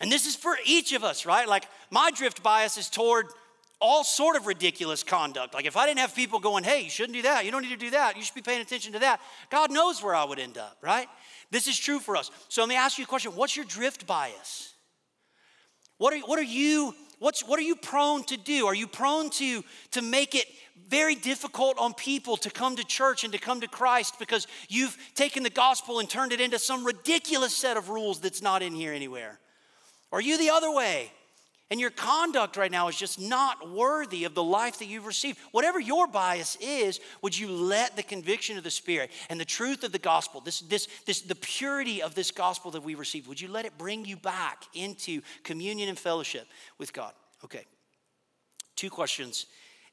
And 0.00 0.12
this 0.12 0.26
is 0.26 0.36
for 0.36 0.56
each 0.66 0.92
of 0.92 1.02
us, 1.02 1.24
right? 1.24 1.48
Like 1.48 1.66
my 1.90 2.10
drift 2.10 2.42
bias 2.42 2.76
is 2.76 2.90
toward 2.90 3.26
all 3.80 4.04
sort 4.04 4.36
of 4.36 4.46
ridiculous 4.46 5.02
conduct. 5.02 5.54
Like 5.54 5.66
if 5.66 5.76
I 5.76 5.86
didn't 5.86 6.00
have 6.00 6.14
people 6.14 6.38
going, 6.38 6.64
hey, 6.64 6.82
you 6.82 6.90
shouldn't 6.90 7.14
do 7.14 7.22
that, 7.22 7.44
you 7.44 7.50
don't 7.50 7.62
need 7.62 7.70
to 7.70 7.76
do 7.76 7.90
that, 7.90 8.16
you 8.16 8.22
should 8.22 8.34
be 8.34 8.42
paying 8.42 8.60
attention 8.60 8.92
to 8.94 8.98
that, 9.00 9.20
God 9.50 9.70
knows 9.70 10.02
where 10.02 10.14
I 10.14 10.24
would 10.24 10.38
end 10.38 10.58
up, 10.58 10.78
right? 10.82 11.08
This 11.50 11.68
is 11.68 11.78
true 11.78 11.98
for 11.98 12.16
us. 12.16 12.30
So 12.48 12.62
let 12.62 12.68
me 12.68 12.76
ask 12.76 12.98
you 12.98 13.04
a 13.04 13.06
question. 13.06 13.32
What's 13.32 13.56
your 13.56 13.64
drift 13.64 14.06
bias? 14.06 14.74
What 15.98 16.12
are, 16.12 16.18
what 16.20 16.38
are 16.38 16.42
you 16.42 16.94
what's, 17.18 17.46
what 17.46 17.58
are 17.58 17.62
you 17.62 17.76
prone 17.76 18.24
to 18.24 18.36
do? 18.36 18.66
Are 18.66 18.74
you 18.74 18.86
prone 18.86 19.30
to, 19.30 19.64
to 19.92 20.02
make 20.02 20.34
it 20.34 20.46
very 20.88 21.14
difficult 21.14 21.78
on 21.78 21.94
people 21.94 22.36
to 22.38 22.50
come 22.50 22.76
to 22.76 22.84
church 22.84 23.24
and 23.24 23.32
to 23.32 23.38
come 23.38 23.60
to 23.60 23.68
Christ 23.68 24.18
because 24.18 24.46
you've 24.68 24.96
taken 25.14 25.42
the 25.42 25.50
gospel 25.50 26.00
and 26.00 26.08
turned 26.08 26.32
it 26.32 26.40
into 26.40 26.58
some 26.58 26.84
ridiculous 26.84 27.56
set 27.56 27.76
of 27.76 27.88
rules 27.88 28.20
that's 28.20 28.42
not 28.42 28.62
in 28.62 28.74
here 28.74 28.92
anywhere? 28.92 29.38
Are 30.12 30.20
you 30.20 30.36
the 30.36 30.50
other 30.50 30.70
way? 30.70 31.10
And 31.70 31.80
your 31.80 31.90
conduct 31.90 32.56
right 32.56 32.70
now 32.70 32.88
is 32.88 32.96
just 32.96 33.18
not 33.18 33.70
worthy 33.70 34.24
of 34.24 34.34
the 34.34 34.42
life 34.42 34.78
that 34.78 34.86
you've 34.86 35.06
received. 35.06 35.38
Whatever 35.50 35.80
your 35.80 36.06
bias 36.06 36.56
is, 36.60 37.00
would 37.22 37.36
you 37.36 37.48
let 37.48 37.96
the 37.96 38.02
conviction 38.02 38.58
of 38.58 38.64
the 38.64 38.70
Spirit 38.70 39.10
and 39.30 39.40
the 39.40 39.46
truth 39.46 39.82
of 39.82 39.90
the 39.90 39.98
gospel, 39.98 40.40
this, 40.40 40.60
this, 40.60 40.88
this, 41.06 41.22
the 41.22 41.34
purity 41.34 42.02
of 42.02 42.14
this 42.14 42.30
gospel 42.30 42.70
that 42.72 42.82
we 42.82 42.94
received, 42.94 43.26
would 43.26 43.40
you 43.40 43.48
let 43.48 43.64
it 43.64 43.78
bring 43.78 44.04
you 44.04 44.16
back 44.16 44.64
into 44.74 45.22
communion 45.42 45.88
and 45.88 45.98
fellowship 45.98 46.46
with 46.78 46.92
God? 46.92 47.12
Okay. 47.42 47.64
Two 48.76 48.90
questions, 48.90 49.46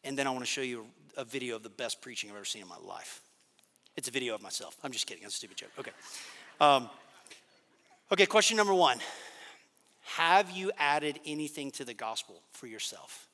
and 0.03 0.17
then 0.17 0.27
I 0.27 0.31
want 0.31 0.41
to 0.41 0.51
show 0.51 0.61
you 0.61 0.85
a 1.15 1.23
video 1.23 1.55
of 1.55 1.63
the 1.63 1.69
best 1.69 2.01
preaching 2.01 2.29
I've 2.29 2.35
ever 2.35 2.45
seen 2.45 2.63
in 2.63 2.67
my 2.67 2.77
life. 2.85 3.21
It's 3.95 4.07
a 4.07 4.11
video 4.11 4.35
of 4.35 4.41
myself. 4.41 4.77
I'm 4.83 4.91
just 4.91 5.07
kidding. 5.07 5.23
That's 5.23 5.35
a 5.35 5.37
stupid 5.37 5.57
joke. 5.57 5.69
Okay. 5.79 5.91
Um, 6.59 6.89
okay, 8.11 8.25
question 8.25 8.57
number 8.57 8.73
one 8.73 8.99
have 10.17 10.51
you 10.51 10.71
added 10.77 11.19
anything 11.25 11.71
to 11.71 11.85
the 11.85 11.93
gospel 11.93 12.41
for 12.51 12.67
yourself? 12.67 13.27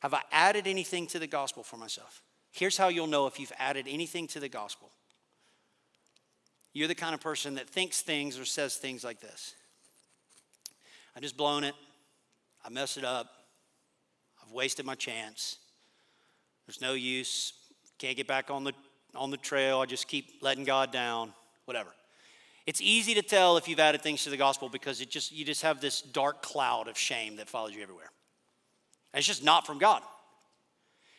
Have 0.00 0.12
I 0.12 0.22
added 0.30 0.66
anything 0.66 1.06
to 1.08 1.18
the 1.18 1.26
gospel 1.26 1.62
for 1.62 1.76
myself? 1.76 2.22
Here's 2.50 2.76
how 2.76 2.88
you'll 2.88 3.06
know 3.06 3.26
if 3.26 3.40
you've 3.40 3.52
added 3.58 3.86
anything 3.88 4.26
to 4.28 4.40
the 4.40 4.48
gospel. 4.48 4.90
You're 6.74 6.88
the 6.88 6.94
kind 6.94 7.14
of 7.14 7.20
person 7.20 7.54
that 7.54 7.68
thinks 7.68 8.02
things 8.02 8.38
or 8.38 8.44
says 8.44 8.76
things 8.76 9.04
like 9.04 9.20
this 9.20 9.54
I 11.16 11.20
just 11.20 11.36
blown 11.36 11.64
it. 11.64 11.74
I 12.64 12.68
messed 12.68 12.96
it 12.96 13.04
up. 13.04 13.28
I've 14.44 14.52
wasted 14.52 14.84
my 14.86 14.94
chance. 14.94 15.56
There's 16.66 16.80
no 16.80 16.92
use. 16.92 17.54
Can't 17.98 18.16
get 18.16 18.26
back 18.26 18.50
on 18.50 18.64
the, 18.64 18.72
on 19.14 19.30
the 19.30 19.36
trail. 19.36 19.80
I 19.80 19.86
just 19.86 20.08
keep 20.08 20.42
letting 20.42 20.64
God 20.64 20.92
down, 20.92 21.32
whatever. 21.64 21.90
It's 22.66 22.80
easy 22.80 23.14
to 23.14 23.22
tell 23.22 23.56
if 23.56 23.66
you've 23.68 23.80
added 23.80 24.02
things 24.02 24.24
to 24.24 24.30
the 24.30 24.36
gospel 24.36 24.68
because 24.68 25.00
it 25.00 25.10
just, 25.10 25.32
you 25.32 25.44
just 25.44 25.62
have 25.62 25.80
this 25.80 26.00
dark 26.00 26.42
cloud 26.42 26.88
of 26.88 26.96
shame 26.96 27.36
that 27.36 27.48
follows 27.48 27.74
you 27.74 27.82
everywhere. 27.82 28.10
And 29.12 29.18
it's 29.18 29.26
just 29.26 29.44
not 29.44 29.66
from 29.66 29.78
God. 29.78 30.02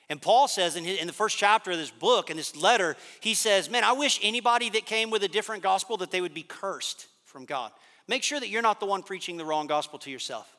And 0.09 0.21
Paul 0.21 0.47
says 0.47 0.75
in, 0.75 0.83
his, 0.83 0.99
in 0.99 1.07
the 1.07 1.13
first 1.13 1.37
chapter 1.37 1.71
of 1.71 1.77
this 1.77 1.91
book, 1.91 2.29
in 2.29 2.37
this 2.37 2.55
letter, 2.55 2.95
he 3.19 3.33
says, 3.33 3.69
Man, 3.69 3.83
I 3.83 3.93
wish 3.93 4.19
anybody 4.21 4.69
that 4.71 4.85
came 4.85 5.09
with 5.09 5.23
a 5.23 5.27
different 5.27 5.63
gospel 5.63 5.97
that 5.97 6.11
they 6.11 6.21
would 6.21 6.33
be 6.33 6.43
cursed 6.43 7.07
from 7.25 7.45
God. 7.45 7.71
Make 8.07 8.23
sure 8.23 8.39
that 8.39 8.49
you're 8.49 8.61
not 8.61 8.79
the 8.79 8.85
one 8.85 9.03
preaching 9.03 9.37
the 9.37 9.45
wrong 9.45 9.67
gospel 9.67 9.99
to 9.99 10.11
yourself. 10.11 10.57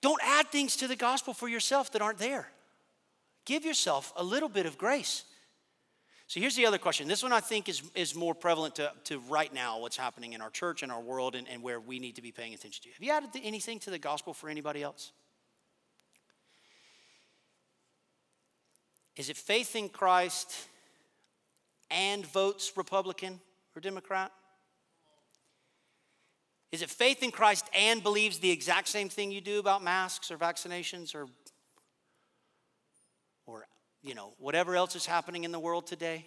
Don't 0.00 0.20
add 0.22 0.48
things 0.48 0.76
to 0.76 0.88
the 0.88 0.96
gospel 0.96 1.32
for 1.32 1.48
yourself 1.48 1.92
that 1.92 2.02
aren't 2.02 2.18
there. 2.18 2.48
Give 3.44 3.64
yourself 3.64 4.12
a 4.16 4.22
little 4.22 4.48
bit 4.48 4.66
of 4.66 4.76
grace. 4.76 5.24
So 6.28 6.40
here's 6.40 6.56
the 6.56 6.66
other 6.66 6.78
question. 6.78 7.06
This 7.06 7.22
one 7.22 7.32
I 7.32 7.40
think 7.40 7.68
is, 7.68 7.82
is 7.94 8.14
more 8.14 8.34
prevalent 8.34 8.76
to, 8.76 8.92
to 9.04 9.20
right 9.28 9.52
now, 9.52 9.78
what's 9.78 9.96
happening 9.96 10.32
in 10.32 10.40
our 10.40 10.50
church 10.50 10.82
and 10.82 10.90
our 10.90 11.00
world 11.00 11.36
and, 11.36 11.48
and 11.48 11.62
where 11.62 11.78
we 11.78 12.00
need 12.00 12.16
to 12.16 12.22
be 12.22 12.32
paying 12.32 12.52
attention 12.52 12.82
to. 12.82 12.88
Have 12.90 13.02
you 13.02 13.12
added 13.12 13.30
anything 13.44 13.78
to 13.80 13.90
the 13.90 13.98
gospel 13.98 14.34
for 14.34 14.48
anybody 14.48 14.82
else? 14.82 15.12
Is 19.14 19.30
it 19.30 19.36
faith 19.36 19.76
in 19.76 19.88
Christ 19.88 20.68
and 21.90 22.26
votes 22.26 22.72
Republican 22.76 23.40
or 23.76 23.80
Democrat? 23.80 24.32
Is 26.72 26.82
it 26.82 26.90
faith 26.90 27.22
in 27.22 27.30
Christ 27.30 27.70
and 27.72 28.02
believes 28.02 28.38
the 28.38 28.50
exact 28.50 28.88
same 28.88 29.08
thing 29.08 29.30
you 29.30 29.40
do 29.40 29.60
about 29.60 29.82
masks 29.82 30.32
or 30.32 30.36
vaccinations 30.36 31.14
or 31.14 31.22
or 31.22 31.28
you 34.06 34.14
know, 34.14 34.32
whatever 34.38 34.76
else 34.76 34.94
is 34.94 35.04
happening 35.04 35.44
in 35.44 35.52
the 35.52 35.58
world 35.58 35.86
today? 35.86 36.24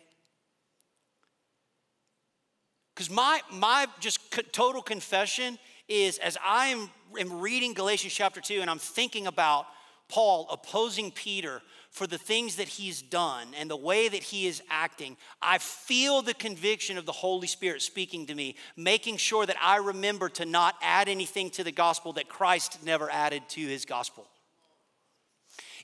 Because 2.94 3.10
my, 3.10 3.39
my 3.54 3.88
just 4.02 4.20
total 4.52 4.82
confession 4.82 5.58
is 5.88 6.18
as 6.18 6.38
I 6.46 6.68
am, 6.68 6.89
am 7.18 7.39
reading 7.39 7.74
Galatians 7.74 8.13
chapter 8.13 8.42
2 8.42 8.60
and 8.60 8.70
I'm 8.70 8.80
thinking 8.80 9.26
about 9.26 9.65
Paul 10.10 10.48
opposing 10.52 11.12
Peter 11.12 11.62
for 11.92 12.06
the 12.06 12.18
things 12.18 12.58
that 12.58 12.68
he's 12.68 13.02
done 13.02 13.48
and 13.58 13.70
the 13.70 13.78
way 13.78 14.10
that 14.10 14.22
he 14.22 14.48
is 14.48 14.62
acting, 14.70 15.15
I 15.42 15.58
feel 15.60 16.22
the 16.22 16.34
conviction 16.34 16.98
of 16.98 17.06
the 17.06 17.12
Holy 17.12 17.48
Spirit 17.48 17.82
speaking 17.82 18.26
to 18.28 18.36
me, 18.36 18.56
making 18.76 19.18
sure 19.18 19.46
that 19.46 19.58
I 19.62 19.78
remember 19.78 20.30
to 20.30 20.46
not 20.46 20.76
add 20.82 21.08
anything 21.08 21.50
to 21.52 21.63
the 21.63 21.72
gospel 21.72 22.13
that 22.13 22.28
Christ 22.28 22.84
never 22.84 23.10
added 23.10 23.44
to 23.50 23.62
his 23.62 23.86
gospel. 23.86 24.28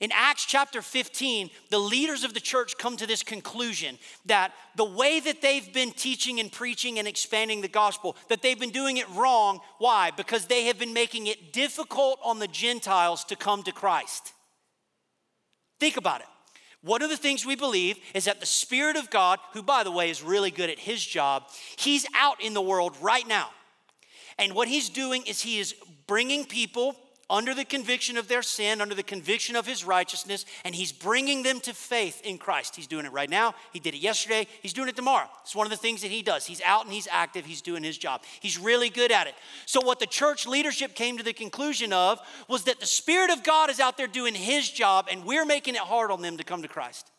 In 0.01 0.11
Acts 0.13 0.45
chapter 0.45 0.81
15, 0.81 1.49
the 1.69 1.79
leaders 1.79 2.23
of 2.23 2.33
the 2.33 2.39
church 2.39 2.77
come 2.77 2.97
to 2.97 3.07
this 3.07 3.23
conclusion 3.23 3.97
that 4.25 4.51
the 4.75 4.85
way 4.85 5.19
that 5.21 5.41
they've 5.41 5.71
been 5.73 5.91
teaching 5.91 6.39
and 6.39 6.51
preaching 6.51 6.99
and 6.99 7.07
expanding 7.07 7.61
the 7.61 7.67
gospel, 7.67 8.17
that 8.27 8.41
they've 8.41 8.59
been 8.59 8.71
doing 8.71 8.97
it 8.97 9.09
wrong. 9.11 9.59
Why? 9.77 10.11
Because 10.11 10.47
they 10.47 10.65
have 10.65 10.77
been 10.77 10.93
making 10.93 11.27
it 11.27 11.53
difficult 11.53 12.19
on 12.23 12.39
the 12.39 12.47
Gentiles 12.47 13.23
to 13.25 13.35
come 13.35 13.63
to 13.63 13.71
Christ. 13.71 14.33
Think 15.79 15.97
about 15.97 16.21
it. 16.21 16.27
One 16.81 17.01
of 17.01 17.09
the 17.09 17.17
things 17.17 17.45
we 17.45 17.55
believe 17.55 17.97
is 18.13 18.25
that 18.25 18.39
the 18.39 18.45
Spirit 18.45 18.95
of 18.95 19.09
God, 19.09 19.39
who 19.53 19.63
by 19.63 19.83
the 19.83 19.91
way 19.91 20.09
is 20.09 20.21
really 20.21 20.51
good 20.51 20.69
at 20.69 20.77
his 20.77 21.03
job, 21.03 21.43
he's 21.77 22.05
out 22.13 22.43
in 22.43 22.53
the 22.53 22.61
world 22.61 22.95
right 23.01 23.27
now. 23.27 23.49
And 24.37 24.53
what 24.53 24.67
he's 24.67 24.89
doing 24.89 25.23
is 25.25 25.41
he 25.41 25.59
is 25.59 25.73
bringing 26.05 26.45
people 26.45 26.95
under 27.29 27.55
the 27.55 27.65
conviction 27.65 28.17
of 28.17 28.27
their 28.27 28.43
sin, 28.43 28.81
under 28.81 28.93
the 28.93 29.03
conviction 29.03 29.55
of 29.55 29.65
his 29.65 29.83
righteousness, 29.83 30.45
and 30.63 30.75
he's 30.75 30.91
bringing 30.91 31.41
them 31.41 31.59
to 31.61 31.73
faith 31.73 32.21
in 32.23 32.37
Christ. 32.37 32.75
He's 32.75 32.87
doing 32.87 33.05
it 33.05 33.11
right 33.11 33.29
now. 33.29 33.55
He 33.73 33.79
did 33.79 33.95
it 33.95 33.99
yesterday. 33.99 34.47
He's 34.61 34.73
doing 34.73 34.89
it 34.89 34.95
tomorrow. 34.95 35.27
It's 35.41 35.55
one 35.55 35.65
of 35.65 35.71
the 35.71 35.77
things 35.77 36.01
that 36.03 36.11
he 36.11 36.21
does. 36.21 36.45
He's 36.45 36.61
out 36.61 36.85
and 36.85 36.93
he's 36.93 37.07
active. 37.09 37.45
He's 37.45 37.61
doing 37.61 37.83
his 37.83 37.97
job. 37.97 38.21
He's 38.39 38.59
really 38.59 38.89
good 38.89 39.11
at 39.11 39.25
it. 39.25 39.33
So, 39.65 39.81
what 39.81 39.99
the 39.99 40.05
church 40.05 40.45
leadership 40.45 40.93
came 40.93 41.17
to 41.17 41.23
the 41.23 41.33
conclusion 41.33 41.91
of 41.93 42.19
was 42.47 42.65
that 42.65 42.79
the 42.79 42.85
Spirit 42.85 43.31
of 43.31 43.43
God 43.43 43.69
is 43.71 43.79
out 43.79 43.97
there 43.97 44.07
doing 44.07 44.35
his 44.35 44.69
job, 44.69 45.07
and 45.11 45.25
we're 45.25 45.45
making 45.45 45.75
it 45.75 45.81
hard 45.81 46.11
on 46.11 46.21
them 46.21 46.37
to 46.37 46.43
come 46.43 46.61
to 46.61 46.67
Christ. 46.67 47.09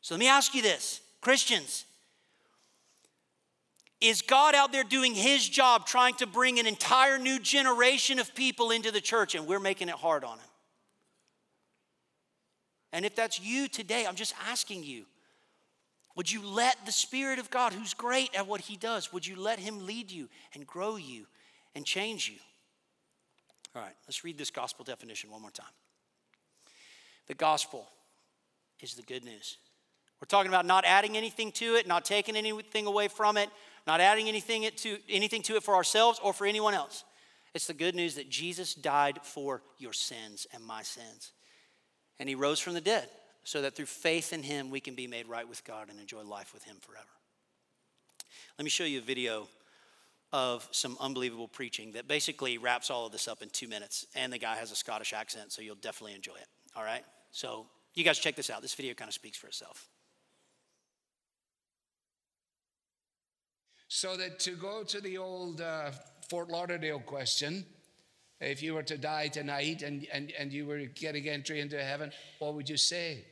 So, 0.00 0.14
let 0.14 0.18
me 0.18 0.28
ask 0.28 0.54
you 0.54 0.62
this 0.62 1.00
Christians, 1.20 1.84
is 4.04 4.20
God 4.20 4.54
out 4.54 4.70
there 4.70 4.84
doing 4.84 5.14
his 5.14 5.48
job 5.48 5.86
trying 5.86 6.14
to 6.16 6.26
bring 6.26 6.58
an 6.58 6.66
entire 6.66 7.18
new 7.18 7.38
generation 7.38 8.18
of 8.18 8.34
people 8.34 8.70
into 8.70 8.90
the 8.90 9.00
church 9.00 9.34
and 9.34 9.46
we're 9.46 9.58
making 9.58 9.88
it 9.88 9.94
hard 9.94 10.24
on 10.24 10.38
him? 10.38 10.48
And 12.92 13.06
if 13.06 13.16
that's 13.16 13.40
you 13.40 13.66
today, 13.66 14.06
I'm 14.06 14.14
just 14.14 14.34
asking 14.48 14.84
you 14.84 15.06
would 16.16 16.30
you 16.30 16.46
let 16.46 16.76
the 16.86 16.92
Spirit 16.92 17.40
of 17.40 17.50
God, 17.50 17.72
who's 17.72 17.92
great 17.92 18.36
at 18.36 18.46
what 18.46 18.60
he 18.60 18.76
does, 18.76 19.12
would 19.12 19.26
you 19.26 19.34
let 19.34 19.58
him 19.58 19.84
lead 19.84 20.12
you 20.12 20.28
and 20.54 20.64
grow 20.64 20.94
you 20.94 21.26
and 21.74 21.84
change 21.84 22.28
you? 22.28 22.38
All 23.74 23.82
right, 23.82 23.96
let's 24.06 24.22
read 24.22 24.38
this 24.38 24.50
gospel 24.50 24.84
definition 24.84 25.30
one 25.30 25.40
more 25.40 25.50
time. 25.50 25.66
The 27.26 27.34
gospel 27.34 27.88
is 28.80 28.94
the 28.94 29.02
good 29.02 29.24
news. 29.24 29.56
We're 30.20 30.26
talking 30.26 30.50
about 30.50 30.66
not 30.66 30.84
adding 30.84 31.16
anything 31.16 31.50
to 31.52 31.74
it, 31.74 31.88
not 31.88 32.04
taking 32.04 32.36
anything 32.36 32.86
away 32.86 33.08
from 33.08 33.36
it, 33.36 33.48
not 33.86 34.00
adding 34.00 34.28
anything, 34.28 34.68
to, 34.76 34.98
anything 35.08 35.42
to 35.42 35.56
it 35.56 35.62
for 35.62 35.74
ourselves 35.74 36.20
or 36.22 36.32
for 36.32 36.46
anyone 36.46 36.74
else. 36.74 37.04
It's 37.54 37.66
the 37.66 37.74
good 37.74 37.94
news 37.94 38.16
that 38.16 38.28
Jesus 38.28 38.74
died 38.74 39.20
for 39.22 39.62
your 39.78 39.92
sins 39.92 40.46
and 40.52 40.64
my 40.64 40.82
sins. 40.82 41.32
And 42.18 42.28
he 42.28 42.34
rose 42.34 42.60
from 42.60 42.74
the 42.74 42.80
dead 42.80 43.08
so 43.44 43.62
that 43.62 43.76
through 43.76 43.86
faith 43.86 44.32
in 44.32 44.42
him 44.42 44.70
we 44.70 44.80
can 44.80 44.94
be 44.94 45.06
made 45.06 45.28
right 45.28 45.48
with 45.48 45.64
God 45.64 45.88
and 45.90 46.00
enjoy 46.00 46.22
life 46.22 46.52
with 46.52 46.64
him 46.64 46.76
forever. 46.80 47.04
Let 48.58 48.64
me 48.64 48.70
show 48.70 48.84
you 48.84 48.98
a 48.98 49.02
video 49.02 49.48
of 50.32 50.66
some 50.72 50.96
unbelievable 50.98 51.46
preaching 51.46 51.92
that 51.92 52.08
basically 52.08 52.58
wraps 52.58 52.90
all 52.90 53.06
of 53.06 53.12
this 53.12 53.28
up 53.28 53.42
in 53.42 53.50
two 53.50 53.68
minutes. 53.68 54.06
And 54.16 54.32
the 54.32 54.38
guy 54.38 54.56
has 54.56 54.72
a 54.72 54.76
Scottish 54.76 55.12
accent, 55.12 55.52
so 55.52 55.62
you'll 55.62 55.76
definitely 55.76 56.14
enjoy 56.14 56.34
it. 56.34 56.48
All 56.74 56.82
right? 56.82 57.04
So, 57.30 57.66
you 57.94 58.02
guys 58.02 58.18
check 58.18 58.34
this 58.34 58.50
out. 58.50 58.60
This 58.60 58.74
video 58.74 58.94
kind 58.94 59.08
of 59.08 59.14
speaks 59.14 59.38
for 59.38 59.46
itself. 59.46 59.88
So 63.94 64.16
that 64.16 64.40
to 64.40 64.56
go 64.56 64.82
to 64.82 65.00
the 65.00 65.18
old 65.18 65.60
uh, 65.60 65.92
Fort 66.28 66.50
Lauderdale 66.50 66.98
question, 66.98 67.64
if 68.40 68.60
you 68.60 68.74
were 68.74 68.82
to 68.82 68.98
die 68.98 69.28
tonight 69.28 69.82
and, 69.82 70.04
and, 70.12 70.32
and 70.36 70.52
you 70.52 70.66
were 70.66 70.80
getting 70.80 71.28
entry 71.28 71.60
into 71.60 71.80
heaven, 71.80 72.10
what 72.40 72.54
would 72.54 72.68
you 72.68 72.76
say? 72.76 73.24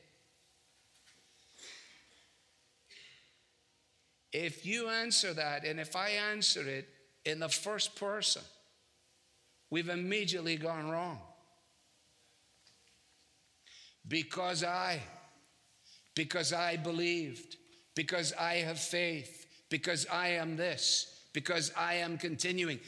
If 4.33 4.65
you 4.65 4.89
answer 4.89 5.35
that, 5.35 5.65
and 5.65 5.81
if 5.81 5.97
I 5.97 6.11
answer 6.31 6.63
it 6.63 6.89
in 7.25 7.41
the 7.41 7.49
first 7.49 7.97
person, 7.97 8.43
we've 9.69 9.89
immediately 9.89 10.57
gone 10.59 10.89
wrong. 10.89 11.19
Because 14.07 14.63
I, 14.63 15.01
because 16.15 16.53
I 16.53 16.77
believed, 16.77 17.57
because 17.97 18.33
I 18.39 18.59
have 18.59 18.79
faith, 18.79 19.42
because 19.73 20.07
I 20.13 20.29
am 20.29 20.55
this, 20.55 21.23
because 21.33 21.73
I 21.77 21.95
am 21.95 22.19
continuing. 22.19 22.79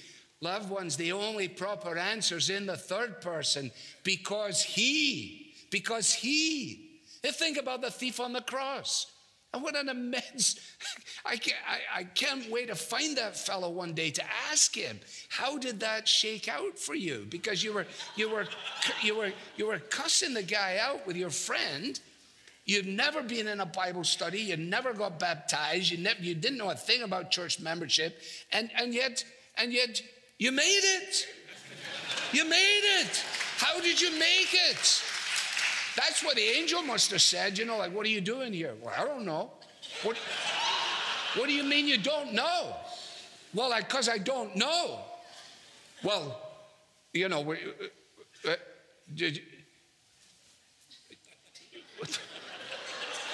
Loved 0.42 0.68
ones, 0.68 0.97
the 0.97 1.12
only 1.12 1.49
proper 1.49 1.97
answer 1.97 2.37
is 2.37 2.51
in 2.51 2.66
the 2.66 2.77
third 2.77 3.23
person 3.23 3.70
because 4.05 4.62
he, 4.62 5.55
because 5.70 6.12
he. 6.12 7.01
think 7.25 7.57
about 7.57 7.81
the 7.81 7.90
thief 7.90 8.20
on 8.20 8.35
the 8.35 8.42
cross. 8.42 9.07
And 9.55 9.62
what 9.62 9.77
an 9.77 9.88
immense, 9.88 10.61
I 11.25 11.37
can't, 11.37 11.57
I, 11.66 12.01
I 12.01 12.05
can't 12.05 12.51
wait 12.51 12.68
to 12.68 12.75
find 12.75 13.16
that 13.16 13.35
fellow 13.35 13.70
one 13.70 13.94
day 13.94 14.11
to 14.11 14.23
ask 14.51 14.75
him, 14.77 15.01
how 15.31 15.57
did 15.57 15.81
that 15.81 16.07
shake 16.07 16.49
out 16.49 16.79
for 16.79 16.94
you? 16.94 17.27
Because 17.31 17.64
you 17.64 17.73
were, 17.73 17.87
you 18.14 18.29
were, 18.29 18.47
you 19.01 19.16
were, 19.16 19.33
you 19.57 19.68
were 19.68 19.79
cussing 19.79 20.35
the 20.35 20.42
guy 20.42 20.81
out 20.83 21.07
with 21.07 21.16
your 21.16 21.31
friend 21.31 21.99
You've 22.64 22.87
never 22.87 23.22
been 23.22 23.46
in 23.46 23.61
a 23.61 23.66
Bible 23.66 24.05
study. 24.05 24.40
You 24.40 24.57
never 24.57 24.94
got 24.94 25.18
baptized. 25.18 25.90
You, 25.90 25.98
never, 25.98 26.22
you 26.22 26.35
didn't 26.35 26.57
know 26.57 26.70
a 26.70 26.74
thing 26.74 27.03
about 27.03 27.31
church 27.31 27.61
membership. 27.61 28.20
And, 28.53 28.70
and, 28.79 28.94
yet, 28.94 29.24
and 29.59 29.72
yet, 29.72 30.00
you 30.38 30.50
made 30.50 30.81
it. 30.83 31.27
You 32.33 32.48
made 32.48 33.00
it. 33.00 33.22
How 33.59 33.81
did 33.81 34.00
you 34.00 34.11
make 34.18 34.53
it? 34.53 35.03
That's 35.96 36.24
what 36.24 36.37
the 36.37 36.42
angel 36.42 36.83
must 36.83 37.11
have 37.11 37.22
said. 37.22 37.59
You 37.59 37.66
know, 37.66 37.77
like, 37.77 37.94
what 37.94 38.07
are 38.07 38.11
you 38.11 38.20
doing 38.20 38.53
here? 38.53 38.74
Well, 38.83 38.94
I 38.96 39.05
don't 39.05 39.24
know. 39.24 39.50
What, 40.03 40.16
what 41.37 41.46
do 41.46 41.53
you 41.53 41.64
mean 41.64 41.87
you 41.87 41.98
don't 41.98 42.33
know? 42.33 42.74
Well, 43.53 43.72
because 43.79 44.09
I, 44.09 44.14
I, 44.14 44.18
don't 44.18 44.57
know. 44.57 45.00
Well, 46.03 46.40
you 47.12 47.29
know, 47.29 47.53
uh, 47.53 48.50
uh, 48.50 48.57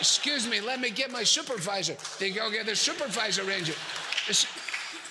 Excuse 0.00 0.48
me, 0.48 0.60
let 0.60 0.80
me 0.80 0.90
get 0.90 1.12
my 1.12 1.22
supervisor. 1.22 1.94
They 2.18 2.30
go 2.30 2.50
get 2.50 2.66
the 2.66 2.74
supervisor 2.74 3.44
ranger. 3.44 3.74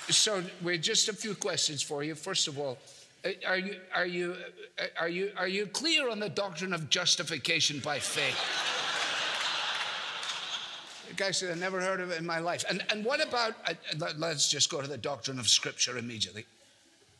So, 0.09 0.43
we're 0.63 0.77
just 0.77 1.07
a 1.07 1.13
few 1.13 1.35
questions 1.35 1.83
for 1.83 2.03
you. 2.03 2.15
First 2.15 2.47
of 2.47 2.57
all, 2.57 2.79
uh, 3.23 3.29
are 3.47 3.59
you, 3.59 3.75
are 3.93 4.05
you, 4.07 4.35
uh, 4.79 4.85
are 4.99 5.09
you, 5.09 5.31
are 5.37 5.47
you 5.47 5.67
clear 5.67 6.09
on 6.09 6.19
the 6.19 6.29
doctrine 6.29 6.73
of 6.73 6.89
justification 6.89 7.79
by 7.79 7.99
faith? 7.99 8.35
the 11.09 11.15
guy 11.15 11.31
said, 11.31 11.51
I 11.55 11.59
never 11.59 11.79
heard 11.79 11.99
of 11.99 12.11
it 12.11 12.17
in 12.17 12.25
my 12.25 12.39
life. 12.39 12.65
And, 12.67 12.83
and 12.89 13.05
what 13.05 13.25
about, 13.25 13.53
uh, 13.67 13.73
let's 14.17 14.49
just 14.49 14.71
go 14.71 14.81
to 14.81 14.87
the 14.87 14.97
doctrine 14.97 15.37
of 15.37 15.47
Scripture 15.47 15.97
immediately. 15.97 16.45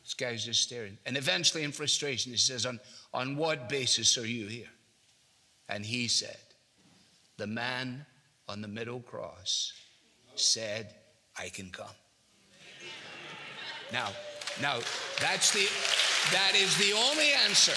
This 0.02 0.14
guy's 0.14 0.44
just 0.44 0.62
staring. 0.62 0.98
And 1.06 1.16
eventually, 1.16 1.62
in 1.62 1.70
frustration, 1.70 2.32
he 2.32 2.38
says, 2.38 2.66
On, 2.66 2.80
on 3.14 3.36
what 3.36 3.68
basis 3.68 4.16
are 4.18 4.26
you 4.26 4.46
here? 4.46 4.70
And 5.68 5.84
he 5.84 6.08
said, 6.08 6.38
The 7.40 7.46
man 7.46 8.04
on 8.50 8.60
the 8.60 8.68
middle 8.68 9.00
cross 9.00 9.72
said, 10.34 10.94
I 11.38 11.48
can 11.48 11.70
come. 11.70 11.86
Now, 13.90 14.08
now, 14.60 14.76
that's 15.18 15.50
the 15.50 15.66
that 16.32 16.52
is 16.54 16.76
the 16.76 16.92
only 16.92 17.32
answer. 17.32 17.72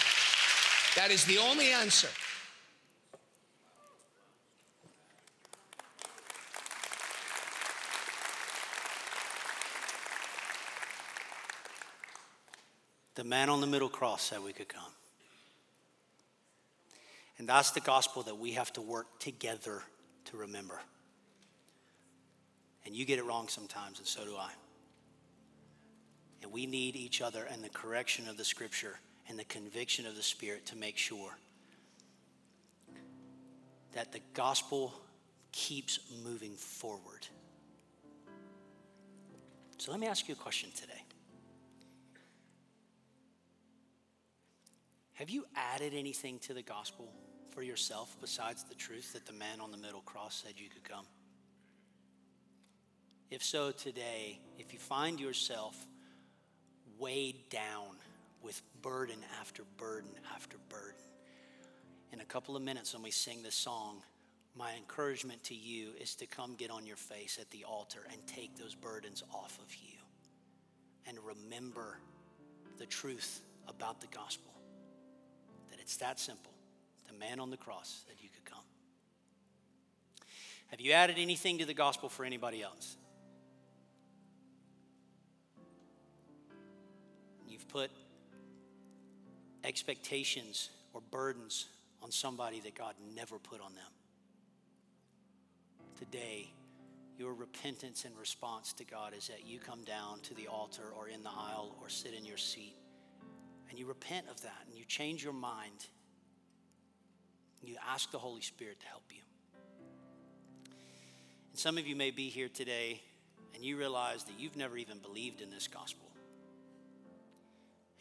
That 0.98 1.12
is 1.12 1.24
the 1.24 1.38
only 1.38 1.72
answer. 1.72 2.10
The 13.16 13.24
man 13.24 13.48
on 13.48 13.62
the 13.62 13.68
middle 13.68 13.88
cross 13.88 14.24
said 14.24 14.44
we 14.44 14.52
could 14.52 14.68
come. 14.68 14.92
And 17.38 17.50
that's 17.50 17.72
the 17.72 17.80
gospel 17.80 18.24
that 18.24 18.38
we 18.38 18.52
have 18.52 18.72
to 18.74 18.82
work 18.82 19.20
together 19.20 19.82
to 20.26 20.38
remember. 20.38 20.80
And 22.86 22.96
you 22.96 23.06
get 23.06 23.20
it 23.20 23.26
wrong 23.26 23.48
sometimes, 23.48 24.00
and 24.00 24.08
so 24.08 24.24
do 24.24 24.36
I. 24.36 24.52
And 26.42 26.52
we 26.52 26.66
need 26.66 26.96
each 26.96 27.22
other 27.22 27.46
and 27.52 27.64
the 27.64 27.70
correction 27.70 28.28
of 28.28 28.38
the 28.38 28.44
scripture 28.44 29.00
and 29.30 29.40
the 29.40 29.46
conviction 29.46 30.06
of 30.06 30.16
the 30.16 30.24
Spirit 30.24 30.66
to 30.68 30.76
make 30.76 30.98
sure 30.98 31.38
that 33.94 34.12
the 34.12 34.20
gospel 34.34 34.94
keeps 35.52 36.00
moving 36.24 36.56
forward. 36.56 37.28
So 39.78 39.92
let 39.92 40.00
me 40.00 40.08
ask 40.08 40.28
you 40.28 40.34
a 40.34 40.38
question 40.38 40.70
today. 40.76 41.02
Have 45.14 45.30
you 45.30 45.46
added 45.56 45.94
anything 45.94 46.40
to 46.40 46.54
the 46.54 46.64
gospel 46.64 47.08
for 47.54 47.64
yourself 47.64 48.16
besides 48.20 48.64
the 48.64 48.76
truth 48.76 49.14
that 49.14 49.26
the 49.26 49.34
man 49.34 49.62
on 49.62 49.72
the 49.72 49.78
middle 49.78 50.02
cross 50.02 50.44
said 50.44 50.54
you 50.58 50.70
could 50.70 50.84
come? 50.84 51.06
If 53.30 53.44
so, 53.44 53.72
today, 53.72 54.40
if 54.58 54.74
you 54.74 54.80
find 54.80 55.20
yourself 55.20 55.76
weighed 57.00 57.50
down 57.50 57.98
with 58.42 58.62
burden 58.82 59.18
after 59.40 59.64
burden 59.78 60.12
after 60.36 60.58
burden, 60.70 60.96
in 62.12 62.22
a 62.22 62.26
couple 62.26 62.56
of 62.56 62.62
minutes 62.62 62.94
when 62.94 63.04
we 63.04 63.12
sing 63.12 63.42
this 63.42 63.56
song, 63.56 64.04
my 64.56 64.72
encouragement 64.76 65.44
to 65.46 65.56
you 65.56 65.90
is 66.00 66.14
to 66.16 66.28
come 66.28 66.54
get 66.56 66.70
on 66.70 66.86
your 66.86 66.96
face 66.96 67.40
at 67.42 67.50
the 67.50 67.64
altar 67.64 68.02
and 68.12 68.26
take 68.28 68.56
those 68.56 68.76
burdens 68.76 69.24
off 69.34 69.58
of 69.60 69.74
you 69.76 69.98
and 71.08 71.18
remember 71.26 71.98
the 72.78 72.86
truth 72.86 73.42
about 73.68 74.00
the 74.00 74.08
gospel. 74.08 74.54
That 75.72 75.80
it's 75.80 75.98
that 75.98 76.20
simple. 76.20 76.53
The 77.14 77.20
man 77.20 77.40
on 77.40 77.50
the 77.50 77.58
cross 77.58 78.04
that 78.08 78.24
you 78.24 78.30
could 78.30 78.46
come. 78.46 78.64
Have 80.68 80.82
you 80.82 80.94
added 80.94 81.18
anything 81.20 81.60
to 81.60 81.66
the 81.66 81.74
gospel 81.74 82.10
for 82.10 82.26
anybody 82.26 82.64
else? 82.64 82.98
You've 87.48 87.68
put 87.68 87.92
expectations 89.64 90.72
or 90.94 91.02
burdens 91.12 91.68
on 92.02 92.12
somebody 92.12 92.60
that 92.62 92.76
God 92.76 92.96
never 93.16 93.38
put 93.38 93.62
on 93.62 93.76
them. 93.76 93.84
Today, 95.98 96.52
your 97.18 97.34
repentance 97.34 98.06
and 98.06 98.18
response 98.18 98.74
to 98.74 98.84
God 98.84 99.14
is 99.16 99.28
that 99.28 99.46
you 99.46 99.60
come 99.60 99.84
down 99.84 100.20
to 100.22 100.34
the 100.34 100.48
altar 100.48 100.92
or 100.98 101.08
in 101.08 101.22
the 101.22 101.30
aisle 101.30 101.76
or 101.80 101.90
sit 101.90 102.14
in 102.14 102.26
your 102.26 102.38
seat 102.38 102.76
and 103.70 103.80
you 103.80 103.86
repent 103.86 104.26
of 104.30 104.42
that 104.42 104.64
and 104.68 104.78
you 104.78 104.86
change 104.86 105.24
your 105.24 105.34
mind, 105.34 105.88
you 107.68 107.76
ask 107.90 108.12
the 108.12 108.20
Holy 108.20 108.42
Spirit 108.42 108.80
to 108.82 108.88
help 108.88 109.04
you. 109.12 109.22
And 111.52 111.60
some 111.60 111.78
of 111.78 111.86
you 111.86 111.96
may 111.96 112.12
be 112.12 112.30
here 112.30 112.50
today 112.50 113.02
and 113.54 113.64
you 113.64 113.78
realize 113.78 114.24
that 114.24 114.40
you've 114.40 114.58
never 114.58 114.78
even 114.78 114.98
believed 114.98 115.42
in 115.42 115.50
this 115.50 115.68
gospel. 115.68 116.10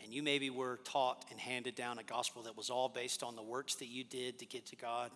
And 0.03 0.13
you 0.13 0.23
maybe 0.23 0.51
were 0.51 0.81
taught 0.85 1.25
and 1.31 1.39
handed 1.39 1.75
down 1.75 1.99
a 1.99 2.03
gospel 2.03 2.43
that 2.43 2.57
was 2.57 2.71
all 2.71 2.89
based 2.89 3.23
on 3.23 3.37
the 3.37 3.43
works 3.43 3.77
that 3.77 3.89
you 3.89 4.05
did 4.05 4.39
to 4.41 4.47
get 4.47 4.67
to 4.67 4.77
God, 4.77 5.11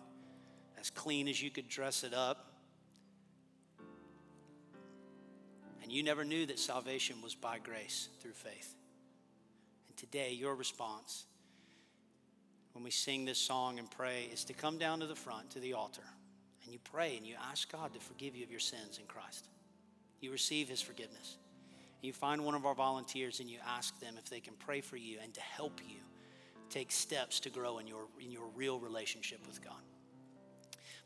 as 0.79 0.89
clean 0.89 1.27
as 1.27 1.41
you 1.41 1.49
could 1.49 1.67
dress 1.67 2.03
it 2.03 2.13
up. 2.13 2.53
And 5.83 5.91
you 5.91 6.03
never 6.03 6.23
knew 6.23 6.45
that 6.45 6.59
salvation 6.59 7.21
was 7.21 7.33
by 7.33 7.59
grace 7.59 8.09
through 8.21 8.33
faith 8.33 8.75
And 9.87 9.97
today, 9.97 10.33
your 10.33 10.55
response 10.55 11.25
when 12.77 12.83
we 12.83 12.91
sing 12.91 13.25
this 13.25 13.39
song 13.39 13.79
and 13.79 13.89
pray 13.89 14.29
is 14.31 14.43
to 14.43 14.53
come 14.53 14.77
down 14.77 14.99
to 14.99 15.07
the 15.07 15.15
front, 15.15 15.49
to 15.49 15.59
the 15.59 15.73
altar, 15.73 16.03
and 16.63 16.71
you 16.71 16.77
pray 16.83 17.17
and 17.17 17.25
you 17.25 17.33
ask 17.49 17.71
God 17.71 17.91
to 17.95 17.99
forgive 17.99 18.35
you 18.35 18.43
of 18.43 18.51
your 18.51 18.59
sins 18.59 18.99
in 18.99 19.07
Christ. 19.07 19.47
You 20.21 20.31
receive 20.31 20.69
His 20.69 20.79
forgiveness. 20.79 21.37
You 22.03 22.13
find 22.13 22.45
one 22.45 22.53
of 22.53 22.67
our 22.67 22.75
volunteers 22.75 23.39
and 23.39 23.49
you 23.49 23.57
ask 23.67 23.99
them 23.99 24.13
if 24.19 24.29
they 24.29 24.39
can 24.39 24.53
pray 24.59 24.81
for 24.81 24.95
you 24.95 25.17
and 25.23 25.33
to 25.33 25.41
help 25.41 25.81
you 25.89 25.95
take 26.69 26.91
steps 26.91 27.39
to 27.39 27.49
grow 27.49 27.79
in 27.79 27.87
your, 27.87 28.03
in 28.23 28.31
your 28.31 28.45
real 28.55 28.77
relationship 28.77 29.39
with 29.47 29.59
God. 29.63 29.81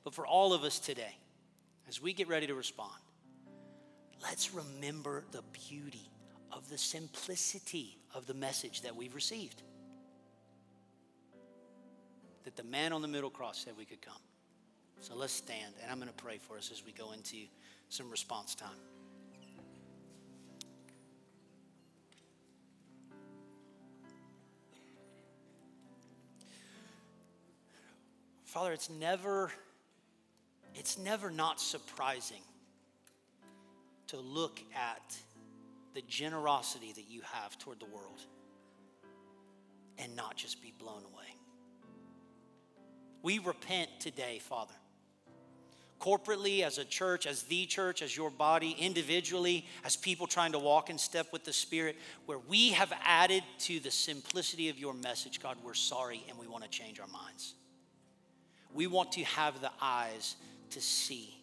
But 0.04 0.14
for 0.14 0.28
all 0.28 0.52
of 0.52 0.64
us 0.64 0.78
today, 0.78 1.16
as 1.88 2.02
we 2.02 2.12
get 2.12 2.28
ready 2.28 2.48
to 2.48 2.54
respond, 2.54 3.00
let's 4.22 4.54
remember 4.54 5.24
the 5.32 5.44
beauty 5.70 6.12
of 6.52 6.70
the 6.70 6.78
simplicity 6.78 7.98
of 8.14 8.28
the 8.28 8.34
message 8.34 8.82
that 8.82 8.94
we've 8.94 9.16
received. 9.16 9.64
That 12.44 12.56
the 12.56 12.64
man 12.64 12.94
on 12.94 13.02
the 13.02 13.08
middle 13.08 13.30
cross 13.30 13.64
said 13.64 13.74
we 13.78 13.86
could 13.86 14.02
come. 14.02 14.22
So 15.00 15.16
let's 15.16 15.34
stand, 15.34 15.74
and 15.82 15.92
I'm 15.92 15.98
going 15.98 16.10
to 16.10 16.24
pray 16.24 16.38
for 16.38 16.58
us 16.58 16.70
as 16.72 16.86
we 16.86 16.92
go 16.92 17.12
into 17.12 17.38
some 17.90 18.10
response 18.10 18.56
time. 18.56 18.70
Father, 28.46 28.74
it's 28.74 28.90
never 28.90 29.50
it's 30.76 30.98
never 30.98 31.32
not 31.32 31.60
surprising 31.60 32.42
to 34.08 34.18
look 34.18 34.62
at 34.76 35.16
the 35.94 36.02
generosity 36.02 36.92
that 36.94 37.10
you 37.10 37.22
have 37.32 37.58
toward 37.58 37.80
the 37.80 37.86
world 37.86 38.20
and 39.98 40.16
not 40.16 40.36
just 40.36 40.62
be 40.62 40.74
blown 40.78 41.04
away. 41.14 41.41
We 43.22 43.40
repent 43.40 43.90
today, 44.00 44.40
Father. 44.40 44.74
Corporately, 46.00 46.64
as 46.64 46.80
a 46.80 46.86
church, 46.86 47.28
as 47.28 47.44
the 47.44 47.68
church, 47.68 48.02
as 48.02 48.18
your 48.18 48.32
body, 48.32 48.76
individually, 48.80 49.68
as 49.86 49.96
people 49.96 50.26
trying 50.26 50.54
to 50.54 50.60
walk 50.60 50.90
in 50.90 50.98
step 50.98 51.32
with 51.32 51.44
the 51.44 51.54
Spirit, 51.54 51.96
where 52.26 52.40
we 52.40 52.72
have 52.72 52.92
added 53.04 53.44
to 53.60 53.80
the 53.80 53.92
simplicity 53.92 54.70
of 54.70 54.80
your 54.80 54.96
message, 54.96 55.40
God, 55.40 55.58
we're 55.64 55.76
sorry 55.76 56.24
and 56.28 56.40
we 56.40 56.48
want 56.48 56.64
to 56.64 56.70
change 56.70 57.00
our 57.00 57.08
minds. 57.08 57.54
We 58.74 58.88
want 58.88 59.12
to 59.14 59.24
have 59.24 59.62
the 59.62 59.72
eyes 59.80 60.36
to 60.72 60.82
see 60.82 61.36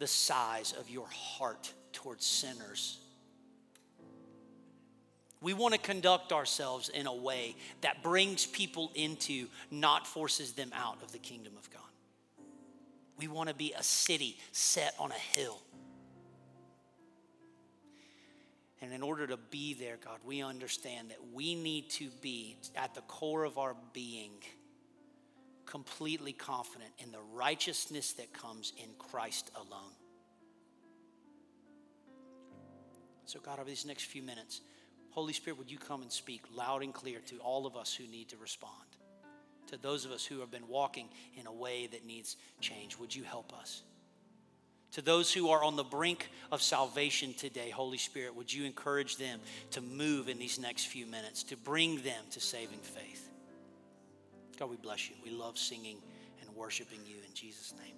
the 0.00 0.06
size 0.06 0.72
of 0.72 0.90
your 0.90 1.06
heart 1.08 1.72
towards 1.92 2.24
sinners. 2.24 2.99
We 5.42 5.54
want 5.54 5.72
to 5.74 5.80
conduct 5.80 6.32
ourselves 6.32 6.90
in 6.90 7.06
a 7.06 7.14
way 7.14 7.56
that 7.80 8.02
brings 8.02 8.44
people 8.44 8.92
into, 8.94 9.46
not 9.70 10.06
forces 10.06 10.52
them 10.52 10.70
out 10.74 11.02
of 11.02 11.12
the 11.12 11.18
kingdom 11.18 11.54
of 11.56 11.70
God. 11.70 11.80
We 13.16 13.28
want 13.28 13.48
to 13.48 13.54
be 13.54 13.72
a 13.76 13.82
city 13.82 14.38
set 14.52 14.94
on 14.98 15.10
a 15.10 15.38
hill. 15.38 15.60
And 18.82 18.92
in 18.92 19.02
order 19.02 19.26
to 19.26 19.36
be 19.36 19.74
there, 19.74 19.98
God, 20.02 20.18
we 20.24 20.42
understand 20.42 21.10
that 21.10 21.18
we 21.32 21.54
need 21.54 21.90
to 21.90 22.08
be 22.22 22.56
at 22.76 22.94
the 22.94 23.02
core 23.02 23.44
of 23.44 23.58
our 23.58 23.76
being 23.92 24.32
completely 25.66 26.32
confident 26.32 26.90
in 26.98 27.12
the 27.12 27.20
righteousness 27.32 28.12
that 28.14 28.32
comes 28.32 28.72
in 28.76 28.88
Christ 28.98 29.50
alone. 29.54 29.92
So, 33.26 33.38
God, 33.38 33.60
over 33.60 33.68
these 33.68 33.86
next 33.86 34.06
few 34.06 34.22
minutes, 34.22 34.62
Holy 35.10 35.32
Spirit, 35.32 35.58
would 35.58 35.70
you 35.70 35.78
come 35.78 36.02
and 36.02 36.12
speak 36.12 36.42
loud 36.54 36.82
and 36.82 36.94
clear 36.94 37.18
to 37.26 37.36
all 37.38 37.66
of 37.66 37.76
us 37.76 37.94
who 37.94 38.06
need 38.06 38.28
to 38.28 38.36
respond 38.36 38.74
to 39.70 39.76
those 39.76 40.04
of 40.04 40.10
us 40.10 40.24
who 40.24 40.40
have 40.40 40.50
been 40.50 40.68
walking 40.68 41.08
in 41.36 41.46
a 41.46 41.52
way 41.52 41.86
that 41.86 42.04
needs 42.04 42.36
change. 42.60 42.98
Would 42.98 43.14
you 43.14 43.22
help 43.22 43.52
us? 43.58 43.82
To 44.92 45.02
those 45.02 45.32
who 45.32 45.50
are 45.50 45.62
on 45.62 45.76
the 45.76 45.84
brink 45.84 46.28
of 46.50 46.60
salvation 46.60 47.32
today, 47.34 47.70
Holy 47.70 47.98
Spirit, 47.98 48.34
would 48.34 48.52
you 48.52 48.64
encourage 48.64 49.16
them 49.16 49.38
to 49.70 49.80
move 49.80 50.28
in 50.28 50.38
these 50.38 50.58
next 50.58 50.86
few 50.86 51.06
minutes, 51.06 51.44
to 51.44 51.56
bring 51.56 52.02
them 52.02 52.24
to 52.32 52.40
saving 52.40 52.80
faith? 52.80 53.30
God, 54.58 54.68
we 54.68 54.76
bless 54.76 55.08
you. 55.08 55.14
We 55.24 55.30
love 55.30 55.56
singing 55.56 55.98
and 56.40 56.56
worshiping 56.56 56.98
you 57.06 57.16
in 57.26 57.32
Jesus' 57.34 57.72
name. 57.80 57.94